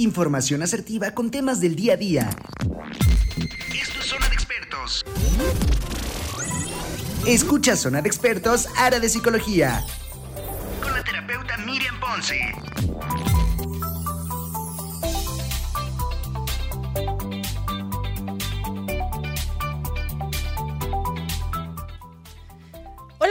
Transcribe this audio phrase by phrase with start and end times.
[0.00, 2.30] Información asertiva con temas del día a día.
[3.70, 5.04] Esto es Zona de Expertos.
[7.26, 9.84] Escucha Zona de Expertos, área de psicología.
[10.80, 12.40] Con la terapeuta Miriam Ponce.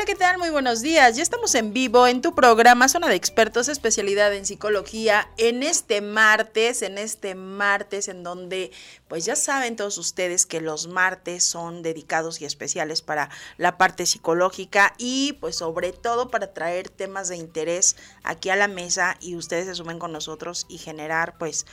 [0.05, 0.37] ¿Qué tal?
[0.37, 1.17] Muy buenos días.
[1.17, 5.99] Ya estamos en vivo en tu programa Zona de Expertos, especialidad en psicología, en este
[5.99, 8.71] martes, en este martes en donde,
[9.09, 14.05] pues ya saben todos ustedes que los martes son dedicados y especiales para la parte
[14.05, 19.35] psicológica y pues sobre todo para traer temas de interés aquí a la mesa y
[19.35, 21.65] ustedes se sumen con nosotros y generar pues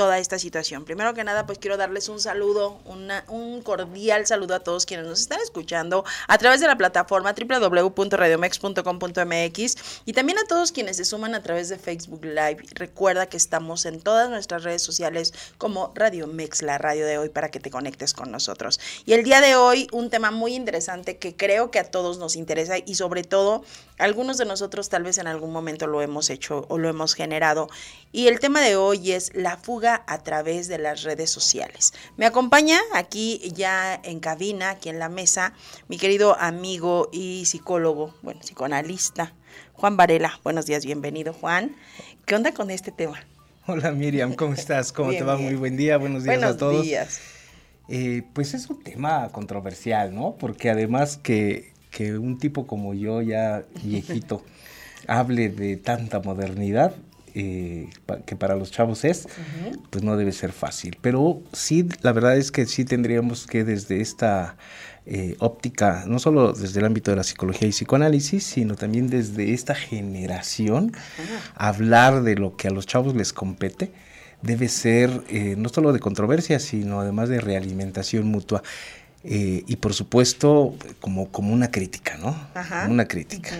[0.00, 0.86] toda esta situación.
[0.86, 5.20] Primero que nada, pues quiero darles un saludo, un cordial saludo a todos quienes nos
[5.20, 9.76] están escuchando a través de la plataforma www.radiomex.com.mx
[10.06, 12.64] y también a todos quienes se suman a través de Facebook Live.
[12.72, 17.28] Recuerda que estamos en todas nuestras redes sociales como Radio Mex, la radio de hoy,
[17.28, 18.80] para que te conectes con nosotros.
[19.04, 22.36] Y el día de hoy, un tema muy interesante que creo que a todos nos
[22.36, 23.66] interesa y sobre todo
[23.98, 27.68] algunos de nosotros tal vez en algún momento lo hemos hecho o lo hemos generado.
[28.12, 31.92] Y el tema de hoy es la fuga a través de las redes sociales.
[32.16, 35.52] Me acompaña aquí ya en cabina, aquí en la mesa,
[35.88, 39.32] mi querido amigo y psicólogo, bueno, psicoanalista,
[39.74, 40.38] Juan Varela.
[40.44, 41.76] Buenos días, bienvenido Juan.
[42.26, 43.18] ¿Qué onda con este tema?
[43.66, 44.92] Hola Miriam, ¿cómo estás?
[44.92, 45.36] ¿Cómo te va?
[45.36, 46.72] Muy buen día, buenos días a todos.
[46.72, 47.20] Buenos días.
[47.88, 50.36] Eh, pues es un tema controversial, ¿no?
[50.38, 54.44] Porque además que, que un tipo como yo, ya viejito,
[55.08, 56.94] hable de tanta modernidad,
[57.34, 57.88] eh,
[58.26, 59.28] que para los chavos es,
[59.90, 60.96] pues no debe ser fácil.
[61.00, 64.56] Pero sí, la verdad es que sí tendríamos que desde esta
[65.06, 69.52] eh, óptica, no solo desde el ámbito de la psicología y psicoanálisis, sino también desde
[69.52, 70.92] esta generación,
[71.54, 73.92] hablar de lo que a los chavos les compete
[74.42, 78.62] debe ser eh, no solo de controversia, sino además de realimentación mutua.
[79.22, 82.34] Eh, y por supuesto, como, como una crítica, ¿no?
[82.54, 82.86] Ajá.
[82.88, 83.54] Una crítica.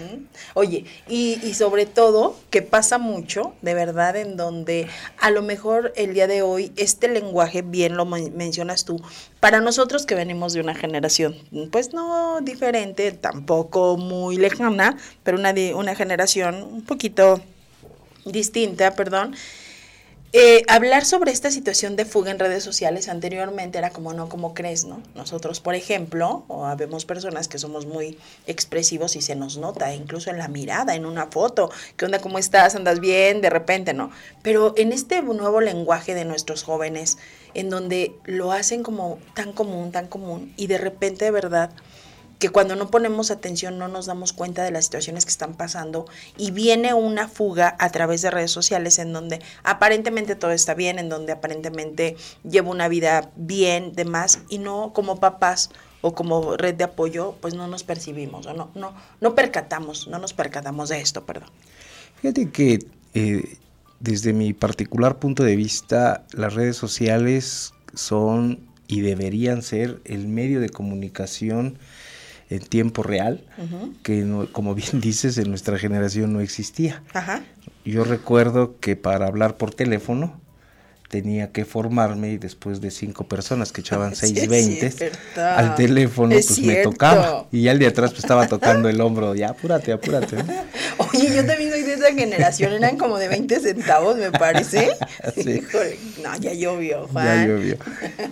[0.55, 4.87] Oye, y, y, sobre todo, que pasa mucho, de verdad, en donde
[5.19, 9.03] a lo mejor el día de hoy, este lenguaje, bien lo mencionas tú,
[9.41, 11.37] para nosotros que venimos de una generación,
[11.71, 17.39] pues no diferente, tampoco muy lejana, pero una, una generación un poquito
[18.25, 19.35] distinta, perdón,
[20.33, 24.55] eh, hablar sobre esta situación de fuga en redes sociales anteriormente era como no, como
[24.55, 25.03] crees, ¿no?
[25.17, 30.31] Nosotros, por ejemplo, o habemos personas que somos muy expresivos y se nos nota, incluso
[30.31, 32.21] en la mirada, en una foto, ¿qué onda?
[32.21, 32.77] ¿Cómo estás?
[32.77, 33.41] ¿Andas bien?
[33.41, 34.13] De repente, ¿no?
[34.43, 37.19] Pero en este nuevo lenguaje de nuestros jóvenes,
[37.55, 41.71] en donde lo hacen como tan común, tan común, y de repente, de verdad,
[42.41, 46.07] que cuando no ponemos atención no nos damos cuenta de las situaciones que están pasando
[46.39, 50.99] y viene una fuga a través de redes sociales en donde aparentemente todo está bien,
[50.99, 55.71] en donde aparentemente llevo una vida bien, demás, y no como papás
[56.01, 60.19] o como red de apoyo, pues no nos percibimos o no, no, no percatamos, no
[60.19, 61.51] nos percatamos de esto, perdón.
[62.23, 62.79] Fíjate que
[63.13, 63.59] eh,
[63.99, 70.61] desde mi particular punto de vista, las redes sociales son y deberían ser el medio
[70.61, 71.79] de comunicación
[72.51, 73.45] en tiempo real,
[74.03, 77.03] que como bien dices, en nuestra generación no existía.
[77.85, 80.41] Yo recuerdo que para hablar por teléfono,
[81.11, 84.93] tenía que formarme y después de cinco personas que echaban seis veinte
[85.37, 87.47] al teléfono, pues me tocaba.
[87.51, 90.37] Y ya el de atrás pues estaba tocando el hombro, ya apúrate, apúrate.
[90.99, 94.93] Oye, yo también soy de esa generación, eran como de 20 centavos, me parece.
[96.23, 97.27] no, ya llovió, Juan.
[97.27, 97.77] Ya llovió.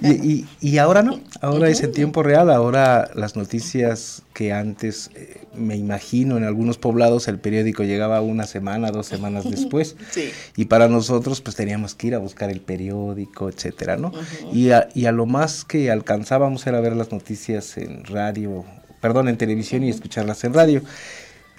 [0.03, 5.41] Y, y, ahora no, ahora es en tiempo real, ahora las noticias que antes, eh,
[5.53, 9.97] me imagino, en algunos poblados el periódico llegaba una semana, dos semanas después.
[10.13, 10.31] Sí.
[10.57, 14.13] Y para nosotros pues teníamos que ir a buscar el periódico, etcétera, ¿no?
[14.53, 18.65] y, a, y a lo más que alcanzábamos era ver las noticias en radio,
[19.01, 20.83] perdón, en televisión y escucharlas en radio.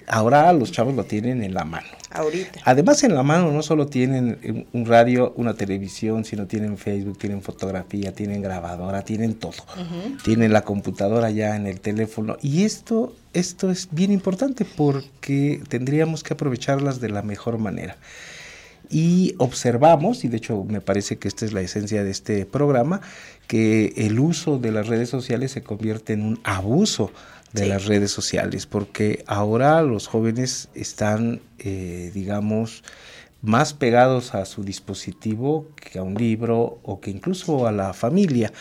[0.06, 1.86] Ahora los chavos lo tienen en la mano.
[2.10, 2.60] Ahorita.
[2.64, 7.42] Además en la mano no solo tienen un radio, una televisión, sino tienen Facebook, tienen
[7.42, 9.62] fotografía, tienen grabadora, tienen todo.
[10.24, 12.36] Tienen la computadora ya en el teléfono.
[12.42, 17.96] Y esto, esto es bien importante porque tendríamos que aprovecharlas de la mejor manera
[18.90, 23.00] y observamos, y de hecho me parece que esta es la esencia de este programa,
[23.46, 27.12] que el uso de las redes sociales se convierte en un abuso
[27.52, 32.82] de las redes sociales, porque ahora los jóvenes están, eh, digamos,
[33.42, 38.52] más pegados a su dispositivo que a un libro o que incluso a la familia.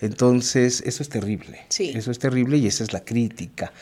[0.00, 1.60] Entonces, eso es terrible.
[1.94, 3.72] Eso es terrible y esa es la crítica.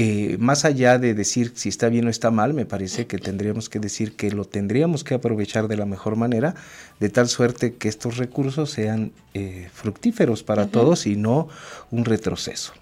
[0.00, 3.68] Eh, más allá de decir si está bien o está mal, me parece que tendríamos
[3.68, 6.54] que decir que lo tendríamos que aprovechar de la mejor manera,
[7.00, 11.48] de tal suerte que estos recursos sean eh, fructíferos para todos y no
[11.90, 12.74] un retroceso.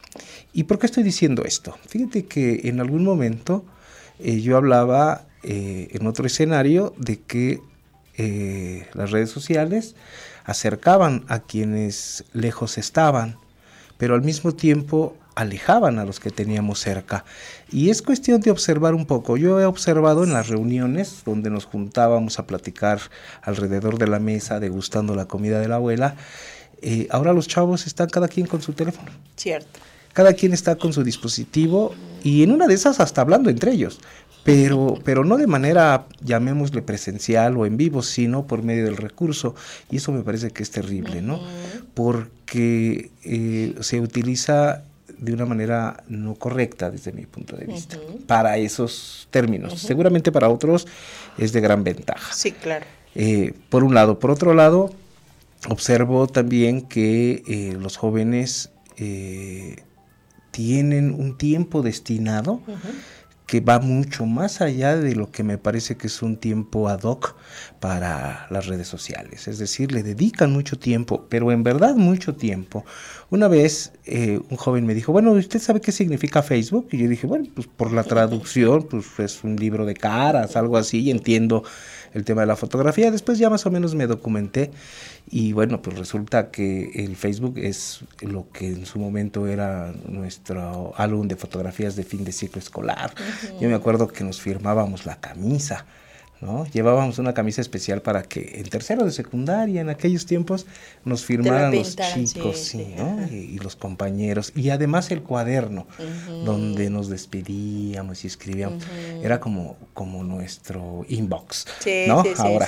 [0.52, 1.78] ¿Y por qué estoy diciendo esto?
[1.88, 3.64] Fíjate que en algún momento
[4.18, 7.60] eh, yo hablaba en otro escenario de que
[8.94, 9.94] las redes sociales
[10.44, 13.38] acercaban a quienes lejos estaban,
[13.96, 17.24] pero al mismo tiempo alejaban a los que teníamos cerca.
[17.70, 19.36] Y es cuestión de observar un poco.
[19.36, 22.98] Yo he observado en las reuniones donde nos juntábamos a platicar
[23.42, 26.16] alrededor de la mesa, degustando la comida de la abuela,
[26.82, 29.10] eh, ahora los chavos están cada quien con su teléfono.
[29.36, 29.80] Cierto.
[30.12, 34.00] Cada quien está con su dispositivo y en una de esas hasta hablando entre ellos,
[34.44, 39.54] pero, pero no de manera, llamémosle presencial o en vivo, sino por medio del recurso.
[39.90, 41.40] Y eso me parece que es terrible, ¿no?
[41.94, 44.84] Porque eh, se utiliza
[45.18, 49.80] de una manera no correcta desde mi punto de vista, para esos términos.
[49.80, 50.86] Seguramente para otros
[51.38, 52.32] es de gran ventaja.
[52.32, 52.84] Sí, claro.
[53.14, 54.18] Eh, por un lado.
[54.18, 54.90] Por otro lado,
[55.68, 59.76] observo también que eh, los jóvenes eh,
[60.50, 62.60] tienen un tiempo destinado
[63.46, 67.02] que va mucho más allá de lo que me parece que es un tiempo ad
[67.02, 67.36] hoc
[67.86, 69.46] para las redes sociales.
[69.46, 72.84] Es decir, le dedican mucho tiempo, pero en verdad mucho tiempo.
[73.30, 76.88] Una vez eh, un joven me dijo, bueno, ¿usted sabe qué significa Facebook?
[76.90, 80.76] Y yo dije, bueno, pues por la traducción, pues es un libro de caras, algo
[80.76, 81.62] así, y entiendo
[82.12, 83.12] el tema de la fotografía.
[83.12, 84.72] Después ya más o menos me documenté
[85.30, 90.92] y bueno, pues resulta que el Facebook es lo que en su momento era nuestro
[90.96, 93.14] álbum de fotografías de fin de ciclo escolar.
[93.60, 95.86] Yo me acuerdo que nos firmábamos la camisa.
[96.40, 96.66] ¿No?
[96.66, 100.66] Llevábamos una camisa especial para que en tercero de secundaria, en aquellos tiempos,
[101.04, 104.52] nos firmaran los chicos y, los compañeros.
[104.54, 105.86] Y además el cuaderno,
[106.44, 108.84] donde nos despedíamos y escribíamos.
[109.22, 111.66] Era como, como nuestro inbox.
[112.06, 112.22] ¿no?
[112.38, 112.66] Ahora,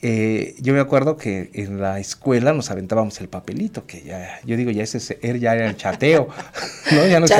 [0.00, 4.56] eh, yo me acuerdo que en la escuela nos aventábamos el papelito, que ya, yo
[4.56, 6.28] digo, ya ese er, ya era el chateo,
[6.92, 7.06] ¿no?
[7.06, 7.32] Ya nos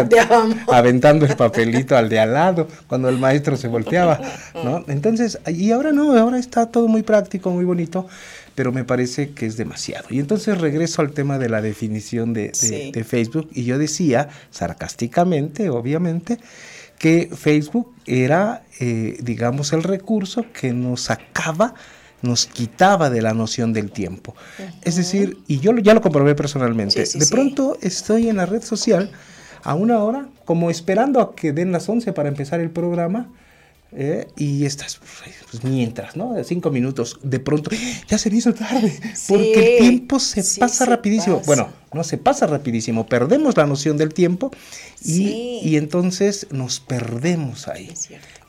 [0.66, 4.20] aventando el papelito al de al lado, cuando el maestro se volteaba,
[4.64, 4.84] ¿no?
[4.88, 8.08] Entonces, y ahora no, ahora está todo muy práctico, muy bonito,
[8.56, 10.08] pero me parece que es demasiado.
[10.10, 12.50] Y entonces regreso al tema de la definición de,
[13.06, 16.38] Facebook, y yo decía, sarcásticamente, obviamente,
[16.98, 21.74] que Facebook era, eh, digamos, el recurso que nos sacaba
[22.22, 24.34] nos quitaba de la noción del tiempo.
[24.82, 29.10] Es decir, y yo ya lo comprobé personalmente, de pronto estoy en la red social
[29.62, 33.28] a una hora, como esperando a que den las 11 para empezar el programa,
[33.90, 35.00] eh, y estás,
[35.50, 36.34] pues, mientras, ¿no?
[36.44, 37.70] Cinco minutos, de pronto,
[38.06, 38.92] ya se hizo tarde,
[39.28, 41.40] porque el tiempo se pasa rapidísimo.
[41.46, 44.50] Bueno, no se pasa rapidísimo, perdemos la noción del tiempo
[45.02, 47.94] y, y entonces nos perdemos ahí.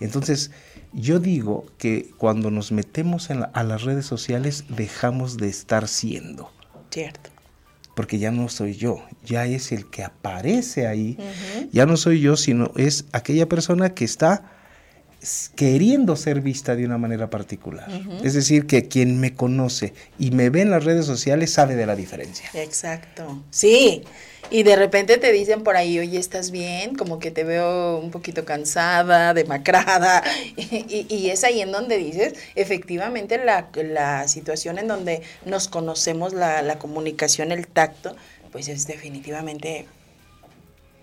[0.02, 0.52] Entonces,
[0.94, 6.52] yo digo que cuando nos metemos a las redes sociales dejamos de estar siendo.
[6.90, 7.30] Cierto.
[7.96, 11.18] Porque ya no soy yo, ya es el que aparece ahí.
[11.72, 14.59] Ya no soy yo, sino es aquella persona que está
[15.56, 17.90] queriendo ser vista de una manera particular.
[18.24, 21.86] Es decir, que quien me conoce y me ve en las redes sociales sabe de
[21.86, 22.50] la diferencia.
[22.54, 23.44] Exacto.
[23.50, 24.04] Sí.
[24.50, 26.96] Y de repente te dicen por ahí, oye, ¿estás bien?
[26.96, 30.24] Como que te veo un poquito cansada, demacrada.
[30.58, 36.34] Y, y es ahí en donde dices, efectivamente, la, la situación en donde nos conocemos,
[36.34, 38.16] la, la comunicación, el tacto,
[38.52, 39.86] pues es definitivamente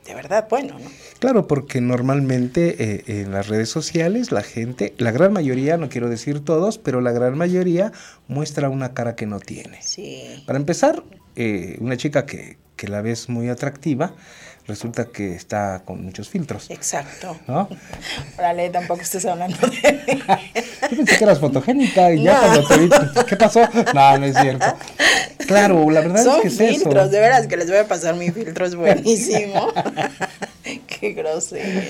[0.06, 0.90] de verdad bueno, ¿no?
[1.18, 6.08] Claro, porque normalmente eh, en las redes sociales la gente, la gran mayoría, no quiero
[6.08, 7.92] decir todos, pero la gran mayoría
[8.28, 9.82] muestra una cara que no tiene.
[9.82, 10.42] Sí.
[10.46, 11.02] Para empezar,
[11.34, 14.14] eh, una chica que, que la ves muy atractiva,
[14.66, 16.70] resulta que está con muchos filtros.
[16.70, 17.36] Exacto.
[17.46, 17.68] ¿No?
[18.38, 20.22] Órale, tampoco estés hablando de mí.
[20.90, 22.90] Yo pensé que eras fotogénica y ya cuando te vi,
[23.28, 23.60] ¿qué pasó?
[23.94, 24.66] No, no es cierto.
[25.46, 26.84] Claro, la verdad es que es eso.
[26.84, 29.72] filtros, de veras que les voy a pasar mi filtro, es buenísimo.
[30.86, 31.82] Qué grosero.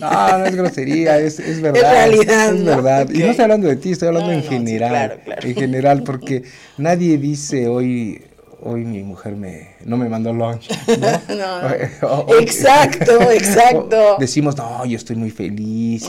[0.00, 1.82] No, no es grosería, es, es verdad.
[1.82, 2.54] Es realidad.
[2.54, 3.08] Es verdad.
[3.10, 4.90] Y no estoy hablando de ti, estoy hablando en general.
[4.90, 5.48] claro, claro.
[5.48, 6.42] En general, porque
[6.76, 8.22] nadie dice hoy
[8.60, 10.70] hoy mi mujer me, no me mandó lunch.
[10.98, 12.28] ¿no?
[12.40, 14.16] exacto, exacto.
[14.18, 16.08] decimos, no, yo estoy muy feliz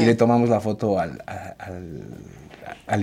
[0.00, 2.02] y, le tomamos la foto al, al, al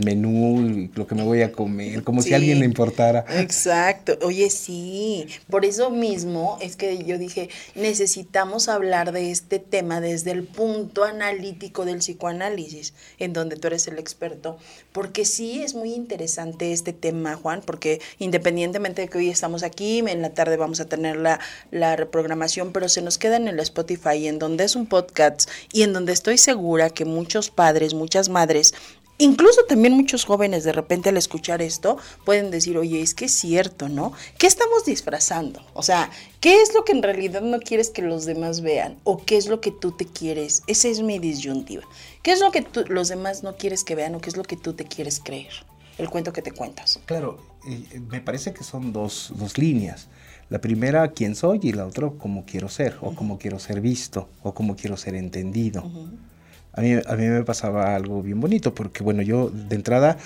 [0.04, 3.26] menú, lo que me voy a comer, como si a alguien le importara.
[3.40, 4.18] Exacto.
[4.24, 5.28] Oye, sí.
[5.50, 11.04] Por eso mismo es que yo dije, necesitamos hablar de este tema desde el punto
[11.04, 14.58] analítico del psicoanálisis, en donde tú eres el experto,
[14.92, 20.00] porque sí es muy interesante este tema, Juan, porque independientemente de que hoy estamos aquí,
[20.00, 21.40] en la tarde vamos a tener la,
[21.72, 25.84] la reprogramación, pero se nos queda en el Spotify, en donde es un podcast y
[25.84, 28.74] en donde estoy segura que muchos padres, muchas madres
[29.20, 33.34] Incluso también muchos jóvenes de repente al escuchar esto pueden decir, oye, es que es
[33.34, 34.14] cierto, ¿no?
[34.38, 35.62] ¿Qué estamos disfrazando?
[35.74, 38.98] O sea, ¿qué es lo que en realidad no quieres que los demás vean?
[39.04, 40.62] ¿O qué es lo que tú te quieres?
[40.68, 41.84] Esa es mi disyuntiva.
[42.22, 44.44] ¿Qué es lo que tú, los demás no quieres que vean o qué es lo
[44.44, 45.54] que tú te quieres creer?
[45.98, 47.00] El cuento que te cuentas.
[47.08, 47.40] Claro,
[48.12, 50.10] me parece que son dos, dos líneas.
[50.50, 54.30] La primera, quién soy, y la otra, cómo quiero ser, o cómo quiero ser visto,
[54.44, 55.84] o cómo quiero ser entendido.
[56.78, 60.18] A mí, a mí me pasaba algo bien bonito, porque bueno, yo de entrada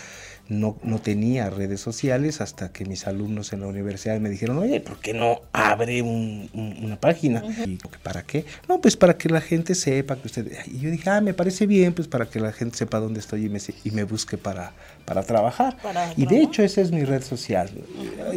[0.52, 4.82] no, no tenía redes sociales hasta que mis alumnos en la universidad me dijeron, oye,
[4.82, 7.42] ¿por qué no abre una página?
[7.66, 8.46] ¿Y para qué?
[8.68, 10.52] No, pues para que la gente sepa que usted...
[10.68, 13.46] Y yo dije, ah, me parece bien, pues para que la gente sepa dónde estoy
[13.46, 14.74] y me, y me busque para,
[15.06, 15.78] para trabajar.
[16.18, 17.72] y de hecho esa es mi red social.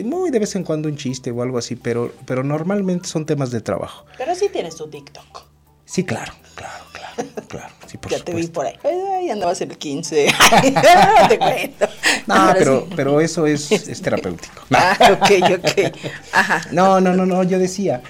[0.04, 3.50] Muy de vez en cuando un chiste o algo así, pero, pero normalmente son temas
[3.50, 4.06] de trabajo.
[4.16, 5.46] Pero sí tienes tu TikTok.
[5.84, 7.74] Sí, claro, claro, claro, claro.
[8.02, 8.74] Sí, ya te vi por ahí.
[8.84, 10.26] Ay, andabas el 15.
[11.22, 11.86] no te cuento.
[12.26, 14.62] No, pero, pero eso es, es terapéutico.
[14.74, 15.96] Ah, ok, ok.
[16.32, 16.62] Ajá.
[16.72, 18.02] No, no, no, no, yo decía,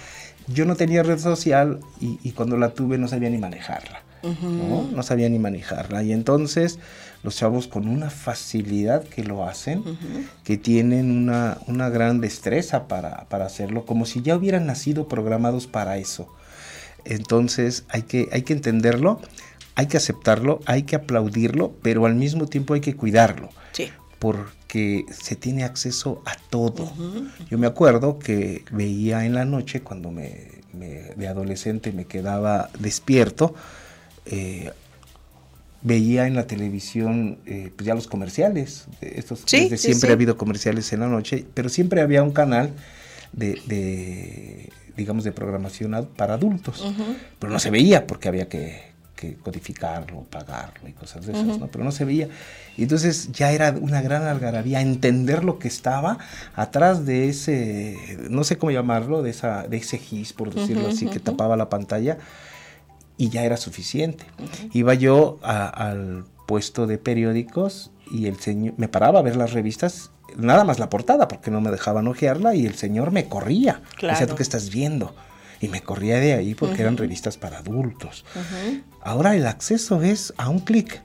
[0.47, 4.05] yo no tenía red social y, y cuando la tuve no sabía ni manejarla.
[4.23, 4.89] ¿no?
[4.91, 5.03] ¿no?
[5.03, 6.03] sabía ni manejarla.
[6.03, 6.79] Y entonces
[7.23, 9.83] los chavos con una facilidad que lo hacen,
[10.45, 15.67] que tienen una, una gran destreza para, para hacerlo, como si ya hubieran nacido programados
[15.67, 16.29] para eso.
[17.05, 19.21] Entonces hay que, hay que entenderlo,
[19.75, 23.51] hay que aceptarlo, hay que aplaudirlo, pero al mismo tiempo hay que cuidarlo.
[23.73, 23.91] Sí.
[24.19, 26.93] Porque se tiene acceso a todo.
[27.51, 33.55] Yo me acuerdo que veía en la noche, cuando me, de adolescente me quedaba despierto,
[34.27, 34.71] eh,
[35.83, 38.87] veía en la televisión eh, pues ya los comerciales.
[39.01, 42.73] Estos, sí, desde siempre ha habido comerciales en la noche, pero siempre había un canal
[43.33, 46.85] de digamos, de programación para adultos.
[47.39, 48.94] Pero no se veía porque había que,
[49.43, 51.69] codificarlo, pagarlo y cosas de esas, ¿no?
[51.69, 52.29] Pero no se veía.
[52.77, 56.19] Y entonces ya era una gran algarabía entender lo que estaba
[56.55, 61.07] atrás de ese, no sé cómo llamarlo, de, esa, de ese gis, por decirlo así,
[61.07, 62.19] que tapaba la pantalla
[63.17, 64.25] y ya era suficiente.
[64.73, 70.11] Iba yo al puesto de periódicos y el señor me paraba a ver las revistas
[70.37, 73.83] nada más la portada, porque no me dejaban ojearla y el señor me corría.
[73.97, 74.15] Claro.
[74.15, 75.15] Decía, ¿tú qué estás viendo?
[75.65, 78.25] Y me corría de ahí porque eran revistas para adultos.
[79.03, 81.03] Ahora el acceso es a un clic.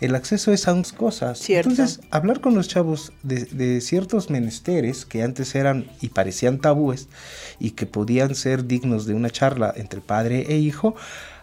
[0.00, 1.38] El acceso es a unas cosas.
[1.38, 1.70] Cierto.
[1.70, 7.08] Entonces, hablar con los chavos de, de, ciertos menesteres que antes eran y parecían tabúes
[7.58, 10.94] y que podían ser dignos de una charla entre padre e hijo,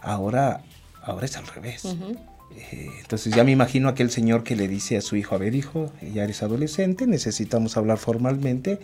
[0.02, 0.64] ahora,
[1.04, 1.84] ahora es al revés.
[2.56, 5.56] Eh, entonces ya me imagino aquel señor que le dice a su hijo, a ver
[5.56, 8.80] hijo, ya eres adolescente, necesitamos hablar formalmente,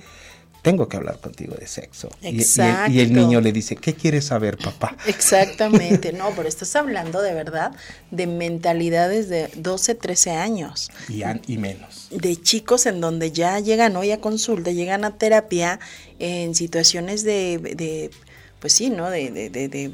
[0.61, 2.09] tengo que hablar contigo de sexo.
[2.21, 2.41] Y,
[2.89, 4.95] y, el, niño le dice, ¿qué quieres saber, papá?
[5.07, 7.71] Exactamente, no, pero estás hablando de verdad
[8.11, 10.91] de mentalidades de 12, 13 años.
[11.09, 12.07] Y, y menos.
[12.11, 15.79] De chicos en donde ya llegan hoy a consulta, llegan a terapia
[16.19, 18.11] en situaciones de, de
[18.59, 19.09] pues sí, ¿no?
[19.09, 19.91] de, de, de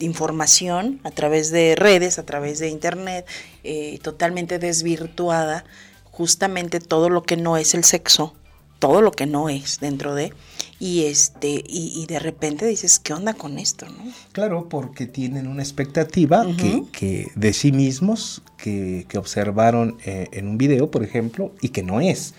[0.00, 3.26] información a través de redes, a través de internet,
[3.64, 5.64] eh, totalmente desvirtuada,
[6.04, 8.34] justamente todo lo que no es el sexo,
[8.78, 10.32] todo lo que no es dentro de,
[10.80, 13.86] y este, y, de repente dices, ¿qué onda con esto?
[13.86, 14.12] ¿no?
[14.32, 16.46] Claro, porque tienen una expectativa
[16.92, 22.00] que, de sí mismos, que, observaron eh, en un video, por ejemplo, y que no
[22.00, 22.34] es.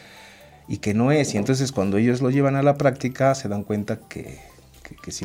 [0.69, 1.34] Y que no es.
[1.34, 4.39] Y entonces cuando ellos lo llevan a la práctica se dan cuenta que,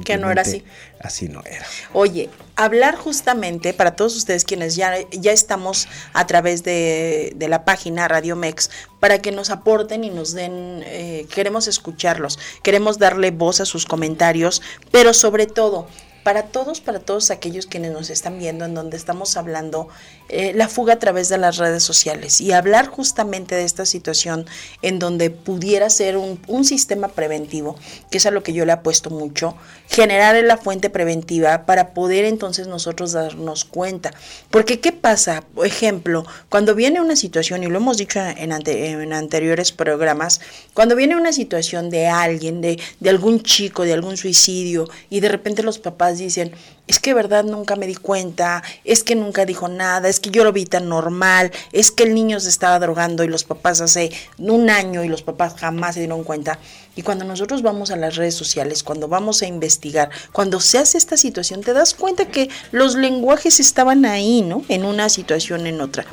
[0.04, 0.64] que, no era así.
[1.00, 1.66] Así no era.
[1.92, 8.08] Oye, hablar justamente para todos ustedes quienes ya, ya estamos a través de, la página
[8.08, 13.60] Radio Mex, para que nos aporten y nos den, eh, queremos escucharlos, queremos darle voz
[13.60, 15.88] a sus comentarios, pero sobre todo,
[16.24, 19.88] para todos, para todos aquellos quienes nos están viendo, en donde estamos hablando
[20.30, 24.46] eh, la fuga a través de las redes sociales y hablar justamente de esta situación
[24.80, 27.76] en donde pudiera ser un, un sistema preventivo,
[28.10, 29.54] que es a lo que yo le apuesto mucho,
[29.88, 34.12] generar la fuente preventiva para poder entonces nosotros darnos cuenta.
[34.50, 35.44] Porque ¿qué pasa?
[35.54, 40.40] Por ejemplo, cuando viene una situación, y lo hemos dicho en, en anteriores programas,
[40.72, 45.28] cuando viene una situación de alguien, de, de algún chico, de algún suicidio, y de
[45.28, 46.52] repente los papás dicen,
[46.86, 50.44] es que verdad nunca me di cuenta, es que nunca dijo nada, es que yo
[50.44, 54.10] lo vi tan normal, es que el niño se estaba drogando y los papás hace
[54.38, 56.58] un año y los papás jamás se dieron cuenta.
[56.96, 60.98] Y cuando nosotros vamos a las redes sociales, cuando vamos a investigar, cuando se hace
[60.98, 64.62] esta situación, te das cuenta que los lenguajes estaban ahí, ¿no?
[64.68, 66.04] En una situación, en otra.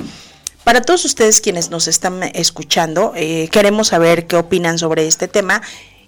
[0.64, 5.60] Para todos ustedes quienes nos están escuchando, eh, queremos saber qué opinan sobre este tema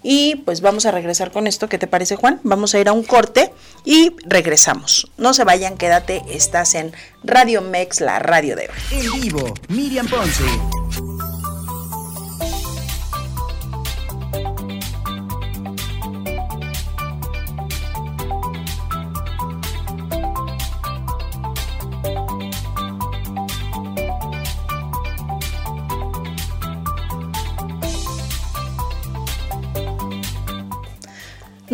[0.05, 1.69] y pues vamos a regresar con esto.
[1.69, 2.39] ¿Qué te parece, Juan?
[2.45, 3.53] Vamos a ir a un corte
[3.85, 5.11] y regresamos.
[5.17, 6.23] No se vayan, quédate.
[6.29, 6.93] Estás en
[7.25, 8.99] Radio Mex, la radio de hoy.
[9.01, 10.45] En vivo, Miriam Ponce.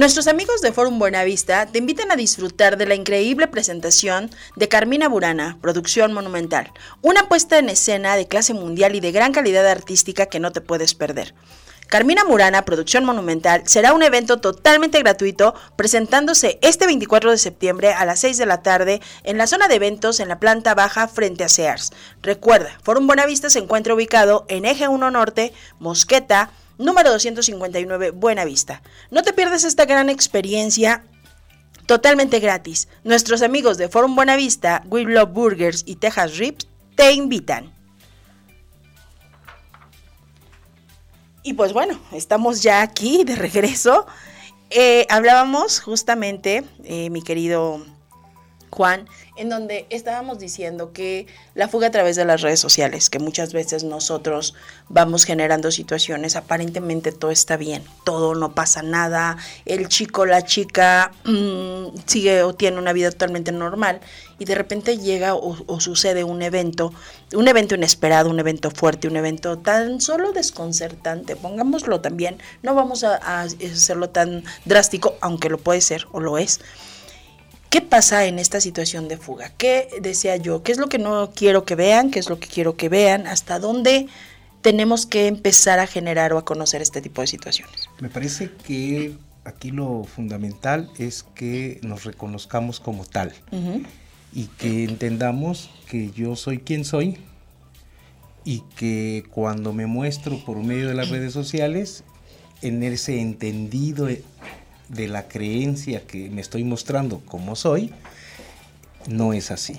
[0.01, 5.11] Nuestros amigos de Forum Buenavista te invitan a disfrutar de la increíble presentación de Carmina
[5.11, 10.25] Burana, Producción Monumental, una puesta en escena de clase mundial y de gran calidad artística
[10.25, 11.35] que no te puedes perder.
[11.87, 18.07] Carmina Murana, Producción Monumental, será un evento totalmente gratuito presentándose este 24 de septiembre a
[18.07, 21.45] las 6 de la tarde en la zona de eventos en la planta baja frente
[21.45, 21.93] a Sears.
[22.23, 28.83] Recuerda, Forum Buenavista se encuentra ubicado en Eje 1 Norte, Mosqueta, número 259, Buena Vista.
[29.11, 31.05] No te pierdas esta gran experiencia
[31.87, 32.89] totalmente gratis.
[33.05, 37.73] Nuestros amigos de Forum Buenavista, We Love Burgers y Texas Rips te invitan.
[41.43, 44.07] Y pues bueno, estamos ya aquí de regreso.
[44.71, 47.85] Eh, hablábamos justamente, eh, mi querido
[48.71, 53.19] Juan, en donde estábamos diciendo que la fuga a través de las redes sociales, que
[53.19, 54.55] muchas veces nosotros
[54.89, 61.13] vamos generando situaciones, aparentemente todo está bien, todo no pasa nada, el chico, la chica
[61.25, 64.01] mm, sigue o tiene una vida totalmente normal
[64.39, 66.95] y de repente llega o, sucede un evento,
[67.35, 73.05] un evento inesperado, un evento fuerte, un evento tan solo desconcertante, pongámoslo también, no vamos
[73.05, 76.61] a hacerlo tan drástico, aunque lo puede ser o lo es
[77.71, 79.53] ¿Qué pasa en esta situación de fuga?
[79.57, 80.65] ¿Qué decía yo?
[80.65, 82.11] ¿Qué es lo que no quiero que vean?
[82.11, 83.29] ¿Qué es lo que quiero que vean?
[83.29, 84.09] ¿Hasta dónde
[84.61, 87.89] tenemos que empezar a generar o a conocer este tipo de situaciones?
[88.01, 93.33] Me parece que aquí lo fundamental es que nos reconozcamos como tal
[94.33, 97.19] y que entendamos que yo soy quien soy
[98.45, 102.03] y que cuando me muestro por medio de las redes sociales,
[102.63, 104.09] en ese entendido
[104.91, 107.93] de la creencia que me estoy mostrando como soy,
[109.09, 109.79] no es así.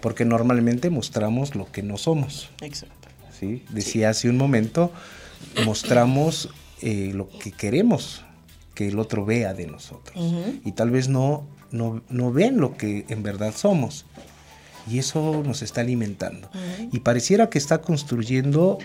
[0.00, 2.50] Porque normalmente mostramos lo que no somos.
[2.60, 3.08] Exacto.
[3.38, 3.64] ¿sí?
[3.70, 4.92] Decía hace un momento,
[5.64, 6.50] mostramos
[6.82, 8.24] eh, lo que queremos
[8.74, 10.16] que el otro vea de nosotros.
[10.64, 14.04] Y tal vez no, no, no, ven lo que en verdad somos.
[14.90, 16.50] Y eso nos está alimentando.
[16.92, 18.78] Y pareciera que está construyendo,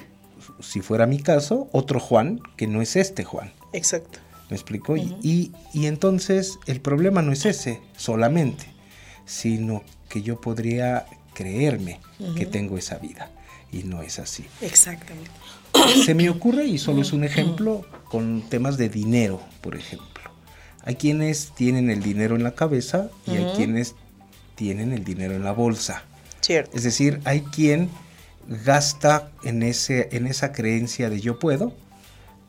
[0.59, 3.51] si fuera mi caso, otro Juan que no es este Juan.
[3.73, 4.19] Exacto.
[4.49, 4.97] ¿Me explico?
[4.97, 8.65] y, entonces el problema no es ese solamente,
[9.25, 11.99] sino que yo podría creerme
[12.35, 13.31] que tengo esa vida.
[13.71, 14.45] Y no es así.
[14.61, 15.29] Exactamente.
[16.03, 20.23] Se me ocurre, y solo es un ejemplo, con temas de dinero, por ejemplo.
[20.83, 23.95] Hay quienes tienen el dinero en la cabeza y hay quienes
[24.55, 26.03] tienen el dinero en la bolsa.
[26.41, 26.75] Cierto.
[26.75, 27.89] Es decir, hay quien
[28.65, 31.73] gasta en, ese, en esa creencia de yo puedo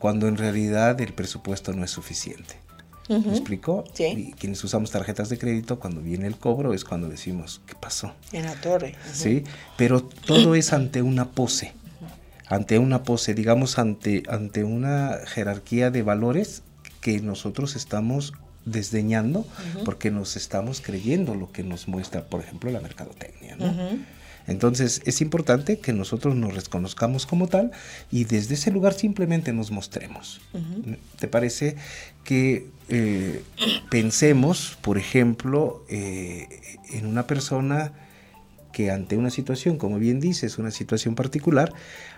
[0.01, 2.55] cuando en realidad el presupuesto no es suficiente.
[3.07, 3.83] ¿Me explico?
[3.93, 4.05] Sí.
[4.05, 8.13] Y quienes usamos tarjetas de crédito, cuando viene el cobro es cuando decimos, ¿qué pasó?
[8.31, 8.95] En la torre.
[9.13, 9.43] Sí,
[9.77, 11.73] pero todo es ante una pose,
[12.47, 16.63] ante una pose, digamos, ante, ante una jerarquía de valores
[17.01, 18.33] que nosotros estamos
[18.65, 19.45] desdeñando
[19.85, 23.55] porque nos estamos creyendo lo que nos muestra, por ejemplo, la mercadotecnia.
[23.57, 23.71] ¿no?
[24.47, 27.71] Entonces es importante que nosotros nos reconozcamos como tal
[28.11, 30.41] y desde ese lugar simplemente nos mostremos.
[31.19, 31.75] ¿Te parece
[32.23, 33.43] que eh,
[33.89, 36.47] pensemos, por ejemplo, eh,
[36.91, 37.93] en una persona
[38.71, 41.73] que ante una situación, como bien dices, una situación particular,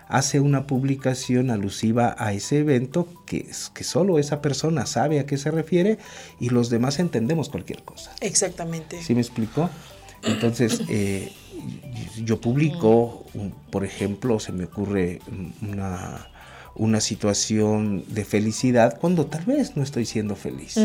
[0.08, 5.36] hace una publicación alusiva a ese evento que, que solo esa persona sabe a qué
[5.36, 5.98] se refiere
[6.40, 8.12] y los demás entendemos cualquier cosa.
[8.20, 9.02] Exactamente.
[9.02, 9.70] ¿Sí me explicó?
[10.22, 11.32] Entonces, eh,
[12.24, 13.24] yo publico,
[13.70, 15.20] por ejemplo, se me ocurre
[15.62, 16.28] una,
[16.74, 20.76] una, situación de felicidad cuando tal vez no estoy siendo feliz.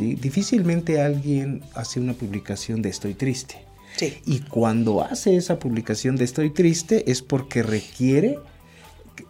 [0.00, 3.56] Difícilmente alguien hace una publicación de estoy triste.
[4.26, 8.38] Y cuando hace esa publicación de estoy triste es porque requiere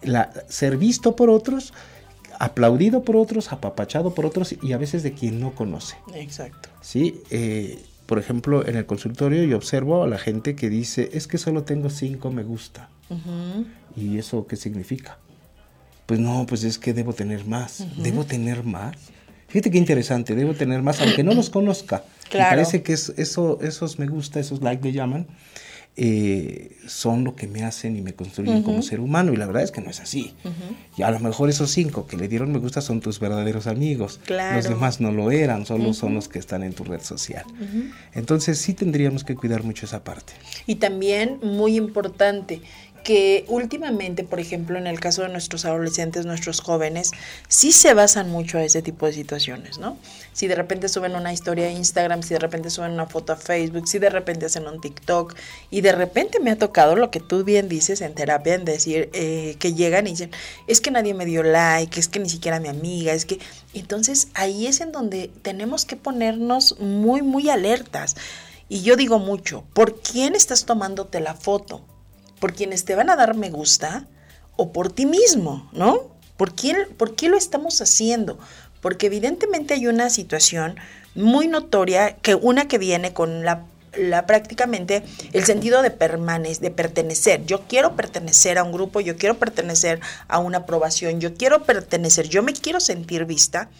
[0.02, 1.72] la, ser visto por otros
[2.38, 5.96] aplaudido por otros, apapachado por otros y a veces de quien no conoce.
[6.14, 6.68] Exacto.
[6.80, 11.26] Sí, eh, por ejemplo, en el consultorio yo observo a la gente que dice, es
[11.26, 12.88] que solo tengo cinco me gusta.
[13.96, 15.18] ¿Y eso qué significa?
[16.06, 17.84] Pues no, pues es que debo tener más.
[17.96, 18.96] ¿Debo tener más?
[19.48, 22.04] Fíjate qué interesante, debo tener más, aunque no los conozca.
[22.32, 25.26] Me parece que es, eso, esos me gusta, esos like le llaman,
[25.98, 29.32] eh, son lo que me hacen y me construyen como ser humano.
[29.32, 30.34] Y la verdad es que no es así.
[30.96, 34.20] Y a lo mejor esos cinco que le dieron me gusta son tus verdaderos amigos.
[34.28, 37.44] Los demás no lo eran, solo son los que están en tu red social.
[38.14, 40.34] Entonces sí tendríamos que cuidar mucho esa parte.
[40.66, 42.60] Y también, muy importante,
[43.06, 47.12] que últimamente, por ejemplo, en el caso de nuestros adolescentes, nuestros jóvenes,
[47.46, 49.96] sí se basan mucho a ese tipo de situaciones, ¿no?
[50.32, 53.36] Si de repente suben una historia a Instagram, si de repente suben una foto a
[53.36, 55.36] Facebook, si de repente hacen un TikTok,
[55.70, 59.08] y de repente me ha tocado lo que tú bien dices en terapia, en decir
[59.12, 60.32] eh, que llegan y dicen,
[60.66, 63.38] es que nadie me dio like, es que ni siquiera mi amiga, es que...
[63.72, 68.16] Entonces ahí es en donde tenemos que ponernos muy, muy alertas.
[68.68, 71.84] Y yo digo mucho, ¿por quién estás tomándote la foto?
[72.38, 74.06] Por quienes te van a dar me gusta
[74.56, 76.14] o por ti mismo, ¿no?
[76.36, 78.38] ¿Por quién, ¿Por qué lo estamos haciendo?
[78.80, 80.76] Porque evidentemente hay una situación
[81.14, 83.64] muy notoria, que una que viene con la,
[83.96, 87.46] la prácticamente el sentido de permanecer, de pertenecer.
[87.46, 92.28] Yo quiero pertenecer a un grupo, yo quiero pertenecer a una aprobación, yo quiero pertenecer,
[92.28, 93.70] yo me quiero sentir vista.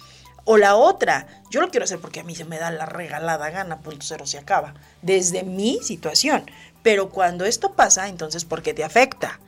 [0.49, 3.51] O la otra, yo lo quiero hacer porque a mí se me da la regalada
[3.51, 6.49] gana, punto cero se acaba, desde mi situación.
[6.85, 9.41] Pero cuando esto pasa, entonces, ¿por qué te afecta?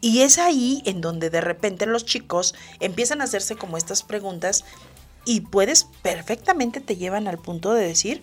[0.00, 4.64] Y es ahí en donde de repente los chicos empiezan a hacerse como estas preguntas
[5.26, 8.22] y puedes perfectamente te llevan al punto de decir,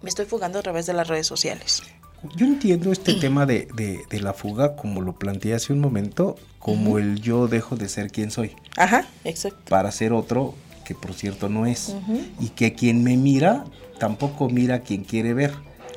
[0.00, 1.82] me estoy fugando a través de las redes sociales.
[2.34, 7.20] Yo entiendo este tema de, la fuga, como lo planteé hace un momento, como el
[7.20, 8.56] yo dejo de ser quien soy.
[8.76, 9.68] Ajá, exacto.
[9.68, 11.94] Para ser otro que por cierto no es.
[12.40, 13.64] Y que quien me mira
[13.98, 15.52] tampoco mira a quien quiere ver.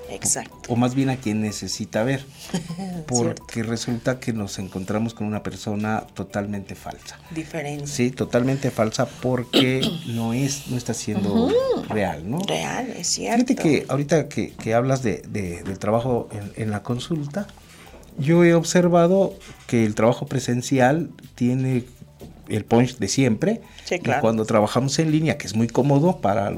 [0.10, 0.56] Exacto.
[0.70, 2.24] O, más bien a quien necesita ver.
[3.08, 7.20] Porque resulta que nos encontramos con una persona totalmente falsa.
[7.32, 7.88] Diferente.
[7.88, 11.52] Sí, totalmente falsa porque no es, no está siendo
[11.90, 12.40] real, ¿no?
[12.40, 13.46] Real, es cierto.
[13.48, 17.48] Fíjate que ahorita que, hablas de, del trabajo en, en la consulta,
[18.18, 19.34] yo he observado
[19.68, 21.86] que el trabajo presencial tiene
[22.50, 23.62] el punch de siempre.
[23.90, 26.52] Y cuando trabajamos en línea, que es muy cómodo para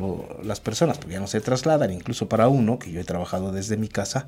[0.43, 3.78] las personas, porque ya no se trasladan, incluso para uno, que yo he trabajado desde
[3.78, 4.28] mi casa,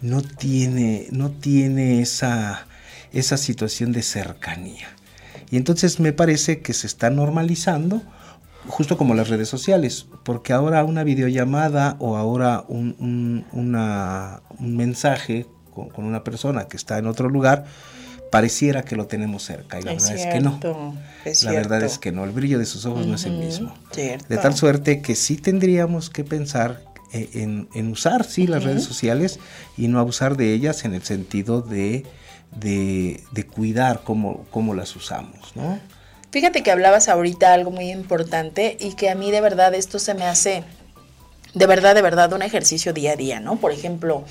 [0.00, 2.66] no tiene, no tiene esa,
[3.12, 4.88] esa situación de cercanía.
[5.50, 8.02] Y entonces me parece que se está normalizando,
[8.66, 16.04] justo como las redes sociales, porque ahora una videollamada o ahora un, un mensaje con
[16.04, 17.64] una persona que está en otro lugar,
[18.30, 20.60] pareciera que lo tenemos cerca y la verdad es que no.
[21.42, 23.74] la verdad es que no, el brillo de sus ojos no es el mismo.
[23.94, 29.38] De tal suerte que sí tendríamos que pensar eh, en, usar, sí, las redes sociales
[29.76, 32.04] y no abusar de ellas en el sentido de,
[32.52, 35.78] de, cuidar cómo, cómo las usamos, ¿no?
[36.30, 40.12] Fíjate que hablabas ahorita algo muy importante y que a mí de verdad esto se
[40.12, 40.62] me hace,
[41.54, 43.56] de verdad, de verdad, un ejercicio día a día, ¿no?
[43.56, 44.24] Por ejemplo,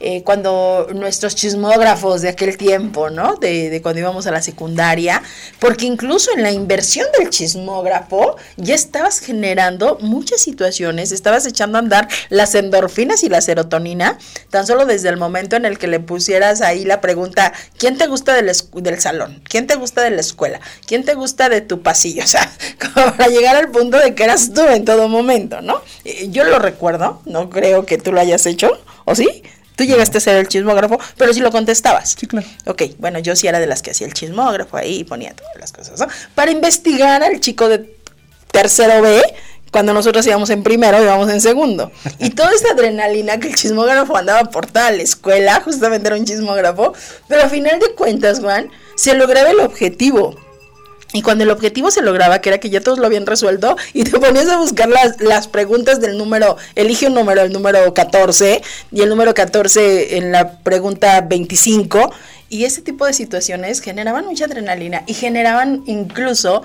[0.00, 3.36] eh, cuando nuestros chismógrafos de aquel tiempo, ¿no?
[3.36, 5.22] De, de, cuando íbamos a la secundaria,
[5.58, 11.80] porque incluso en la inversión del chismógrafo ya estabas generando muchas situaciones, estabas echando a
[11.80, 14.18] andar las endorfinas y la serotonina,
[14.50, 18.06] tan solo desde el momento en el que le pusieras ahí la pregunta, ¿quién te
[18.06, 19.42] gusta del, del salón?
[19.48, 20.60] ¿Quién te gusta de la escuela?
[20.86, 22.22] ¿Quién te gusta de tu pasillo?
[22.28, 25.80] O sea, como para llegar al punto de que eras tú en todo momento, ¿no?
[26.04, 29.42] Eh, yo lo recuerdo, no creo que tú lo hayas hecho, ¿o sí?
[29.78, 32.16] Tú llegaste a ser el chismógrafo, pero sí lo contestabas.
[32.18, 32.44] Sí, claro.
[32.66, 35.54] Ok, bueno, yo sí era de las que hacía el chismógrafo ahí y ponía todas
[35.56, 36.08] las cosas, ¿no?
[36.34, 37.96] Para investigar al chico de
[38.50, 39.22] tercero B,
[39.70, 41.92] cuando nosotros íbamos en primero, íbamos en segundo.
[42.18, 46.24] Y toda esta adrenalina que el chismógrafo andaba por toda la escuela, justamente era un
[46.24, 46.92] chismógrafo,
[47.28, 50.36] pero a final de cuentas, Juan, se lograba el objetivo
[51.12, 54.04] y cuando el objetivo se lograba, que era que ya todos lo habían resuelto, y
[54.04, 58.62] te ponías a buscar las, las preguntas del número, elige un número, el número 14,
[58.92, 62.12] y el número 14 en la pregunta 25,
[62.50, 66.64] y ese tipo de situaciones generaban mucha adrenalina y generaban incluso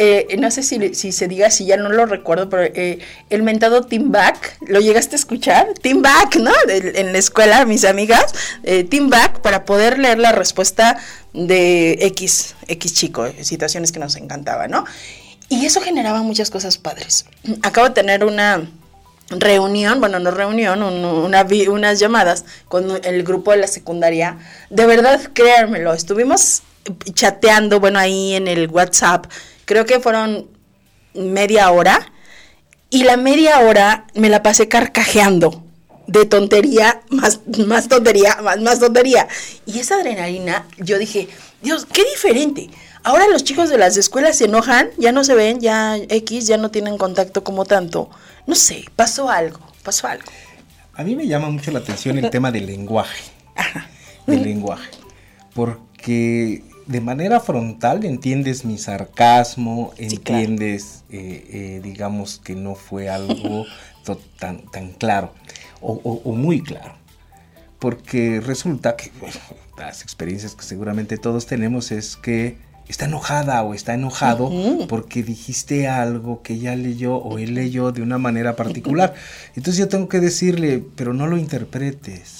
[0.00, 3.42] eh, no sé si, si, se diga, si ya no lo recuerdo, pero eh, el
[3.42, 5.74] mentado Team Back, ¿lo llegaste a escuchar?
[5.82, 6.52] Team Back, ¿no?
[6.68, 8.32] en la escuela, mis amigas,
[8.62, 10.98] eh, Team Back, para poder leer la respuesta
[11.32, 14.84] de X, X chico, situaciones que nos encantaban, ¿no?
[15.48, 17.24] Y eso generaba muchas cosas padres.
[17.62, 18.70] Acabo de tener una
[19.30, 24.38] reunión, bueno, no reunión, una, unas llamadas con el grupo de la secundaria.
[24.70, 26.62] De verdad, créanmelo, estuvimos
[27.14, 29.26] chateando, bueno, ahí en el WhatsApp,
[29.68, 30.48] creo que fueron
[31.12, 32.10] media hora,
[32.88, 35.62] y la media hora me la pasé carcajeando
[36.06, 39.28] de tontería, más, más tontería, más, más tontería.
[39.66, 41.28] Y esa adrenalina, yo dije,
[41.60, 42.70] Dios, qué diferente.
[43.04, 46.56] Ahora los chicos de las escuelas se enojan, ya no se ven, ya X, ya
[46.56, 48.08] no tienen contacto como tanto.
[48.46, 50.24] No sé, pasó algo, pasó algo.
[50.94, 53.22] A mí me llama mucho la atención el tema del lenguaje.
[54.26, 54.88] Del lenguaje.
[55.54, 63.66] Porque de manera frontal entiendes mi sarcasmo, entiendes, eh, eh, digamos, que no fue algo
[64.38, 65.32] tan, tan claro
[65.80, 66.94] o, muy claro.
[67.78, 69.12] Porque resulta que
[69.78, 72.56] las experiencias que seguramente todos tenemos es que
[72.88, 74.50] está enojada o está enojado
[74.88, 79.14] porque dijiste algo que ella leyó o él leyó de una manera particular.
[79.54, 82.37] Entonces yo tengo que decirle, pero no lo interpretes,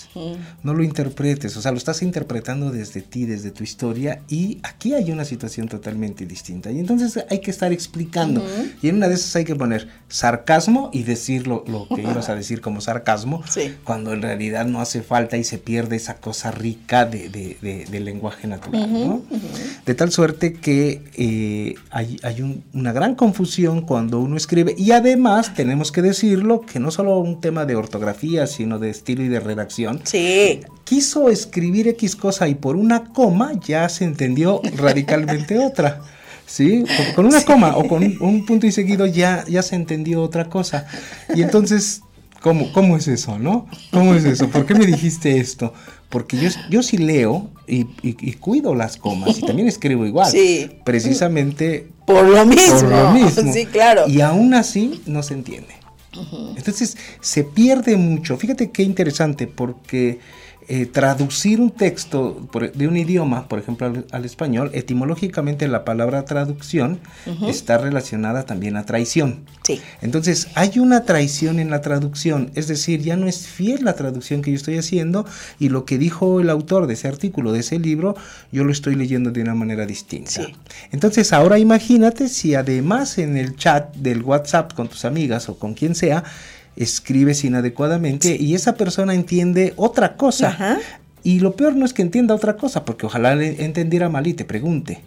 [0.62, 4.94] no lo interpretes, o sea, lo estás interpretando desde ti, desde tu historia y aquí
[4.94, 6.70] hay una situación totalmente distinta.
[6.70, 8.44] Y entonces hay que estar explicando.
[8.82, 12.34] Y en una de esas hay que poner sarcasmo y decir lo, que ibas a
[12.36, 13.42] decir como sarcasmo,
[13.84, 18.46] cuando en realidad no hace falta y se pierde esa cosa rica de, del lenguaje
[18.46, 18.92] natural.
[18.92, 19.22] ¿no?
[19.84, 22.18] De tal suerte que eh, hay,
[22.72, 27.40] una gran confusión cuando uno escribe y además tenemos que decirlo que no solo un
[27.40, 30.00] tema de ortografía, sino de estilo y de redacción.
[30.08, 30.60] Sí.
[30.84, 36.00] Quiso escribir X cosa y por una coma ya se entendió radicalmente otra.
[36.48, 36.84] ¿sí?
[37.14, 40.86] Con, una coma o con un, punto y seguido ya, ya se entendió otra cosa.
[41.34, 42.00] Y entonces,
[42.40, 43.66] ¿cómo, ¿cómo es eso, no?
[43.92, 44.48] ¿Cómo es eso?
[44.48, 45.72] ¿Por qué me dijiste esto?
[46.08, 47.84] Porque yo, yo sí leo y,
[48.34, 50.30] cuido las comas y también escribo igual.
[50.30, 50.70] Sí.
[50.84, 52.80] Precisamente por lo mismo.
[52.80, 53.52] Por lo mismo.
[53.52, 54.08] Sí, claro.
[54.08, 55.77] Y aún así no se entiende.
[56.56, 58.36] Entonces se pierde mucho.
[58.36, 60.18] Fíjate qué interesante porque
[60.70, 67.00] eh, traducir un texto de un idioma, por ejemplo, al, español, etimológicamente la palabra traducción
[67.48, 69.46] está relacionada también a traición.
[69.62, 69.80] Sí.
[70.02, 74.42] Entonces, hay una traición en la traducción, es decir, ya no es fiel la traducción
[74.42, 75.24] que yo estoy haciendo
[75.58, 78.14] y lo que dijo el autor de ese artículo, de ese libro,
[78.52, 80.30] yo lo estoy leyendo de una manera distinta.
[80.30, 80.54] Sí.
[80.92, 85.72] Entonces, ahora imagínate si además en el chat del WhatsApp con tus amigas o con
[85.72, 86.24] quien sea,
[86.78, 90.78] escribes inadecuadamente y esa persona entiende otra cosa.
[91.22, 94.34] Y lo peor no es que entienda otra cosa, porque ojalá le entendiera mal y
[94.34, 95.02] te pregunte.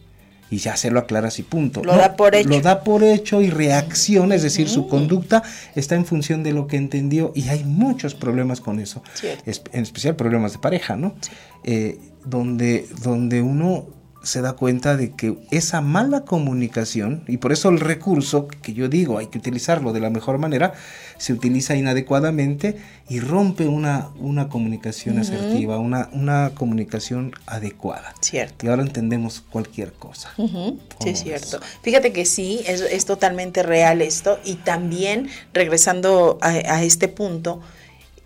[0.49, 1.81] Y ya se lo aclaras y punto.
[1.81, 2.49] Lo da por hecho.
[2.49, 5.43] Lo da por hecho y reacciona, es decir, su conducta
[5.75, 9.01] está en función de lo que entendió y hay muchos problemas con eso.
[9.23, 11.15] en especial problemas de pareja, ¿no?
[11.63, 13.87] Eh, donde, donde uno
[14.23, 18.87] se da cuenta de que esa mala comunicación, y por eso el recurso que yo
[18.87, 20.73] digo hay que utilizarlo de la mejor manera,
[21.17, 22.77] se utiliza inadecuadamente
[23.09, 28.13] y rompe una, una comunicación asertiva, una, una comunicación adecuada.
[28.21, 28.65] Cierto.
[28.65, 30.31] Y ahora entendemos cualquier cosa.
[30.37, 31.59] Sí, es cierto.
[31.81, 37.61] Fíjate que sí, es, es, totalmente real esto, y también regresando a, a este punto,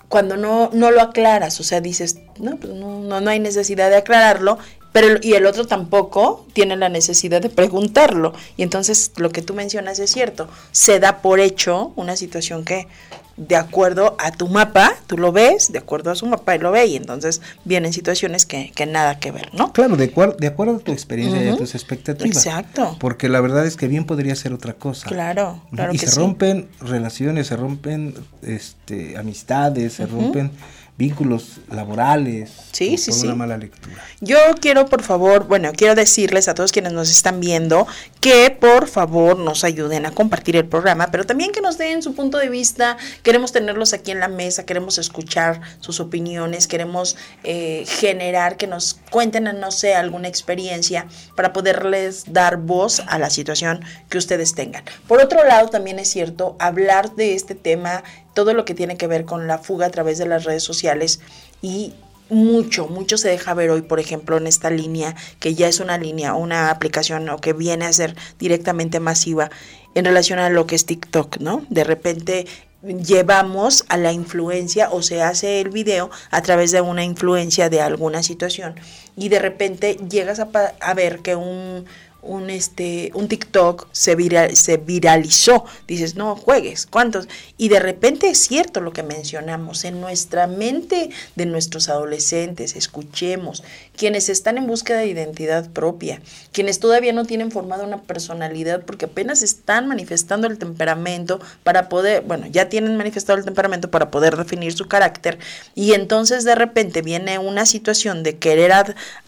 [0.10, 3.90] cuando no, no lo aclaras, o sea, dices, no, pues no, no, no hay necesidad
[3.90, 4.58] de aclararlo,
[4.96, 8.34] pero y el otro tampoco tiene la necesidad de preguntarlo.
[8.56, 12.88] Y entonces lo que tú mencionas es cierto, se da por hecho una situación que
[13.36, 16.72] de acuerdo a tu mapa, tú lo ves, de acuerdo a su mapa y lo
[16.72, 19.74] ve, y entonces vienen situaciones que, que nada que ver, ¿no?
[19.74, 22.38] Claro, de, de acuerdo a tu experiencia y a tus expectativas.
[22.38, 22.96] Exacto.
[22.98, 25.10] Porque la verdad es que bien podría ser otra cosa.
[25.10, 25.94] Claro, claro.
[25.94, 30.52] Y se rompen relaciones, se rompen este, amistades, se rompen
[30.98, 32.52] vínculos laborales.
[32.72, 33.26] Sí, sí, sí.
[33.28, 33.96] Una mala lectura.
[34.22, 37.86] Yo quiero, por favor, bueno, quiero decirles a todos quienes nos están viendo
[38.22, 42.16] que por favor nos ayuden a compartir el programa, pero también que nos den su
[42.16, 42.98] punto de vista.
[43.24, 49.00] Queremos tenerlos aquí en la mesa, queremos escuchar sus opiniones, queremos eh, generar que nos
[49.12, 54.84] cuenten, no sé, alguna experiencia para poderles dar voz a la situación que ustedes tengan.
[55.08, 58.04] Por otro lado, también es cierto, hablar de este tema
[58.36, 61.22] todo lo que tiene que ver con la fuga a través de las redes sociales
[61.64, 61.96] y
[62.30, 65.98] mucho, mucho se deja ver hoy, por ejemplo, en esta línea, que ya es una
[65.98, 69.50] línea, una aplicación o que viene a ser directamente masiva
[69.94, 71.66] en relación a lo que es TikTok, ¿no?
[71.70, 72.46] De repente
[72.82, 77.82] llevamos a la influencia o se hace el video a través de una influencia de
[77.82, 78.76] alguna situación
[79.16, 81.86] y de repente llegas a, a ver que un
[82.26, 84.16] un este un TikTok se
[84.56, 90.02] se viralizó, dices, "No juegues, ¿cuántos?" Y de repente es cierto lo que mencionamos, en
[90.02, 93.64] nuestra mente de nuestros adolescentes, escuchemos,
[93.96, 99.06] quienes están en búsqueda de identidad propia, quienes todavía no tienen formada una personalidad porque
[99.06, 104.36] apenas están manifestando el temperamento para poder, bueno, ya tienen manifestado el temperamento para poder
[104.36, 105.40] definir su carácter
[105.76, 108.66] y entonces de repente viene una situación de querer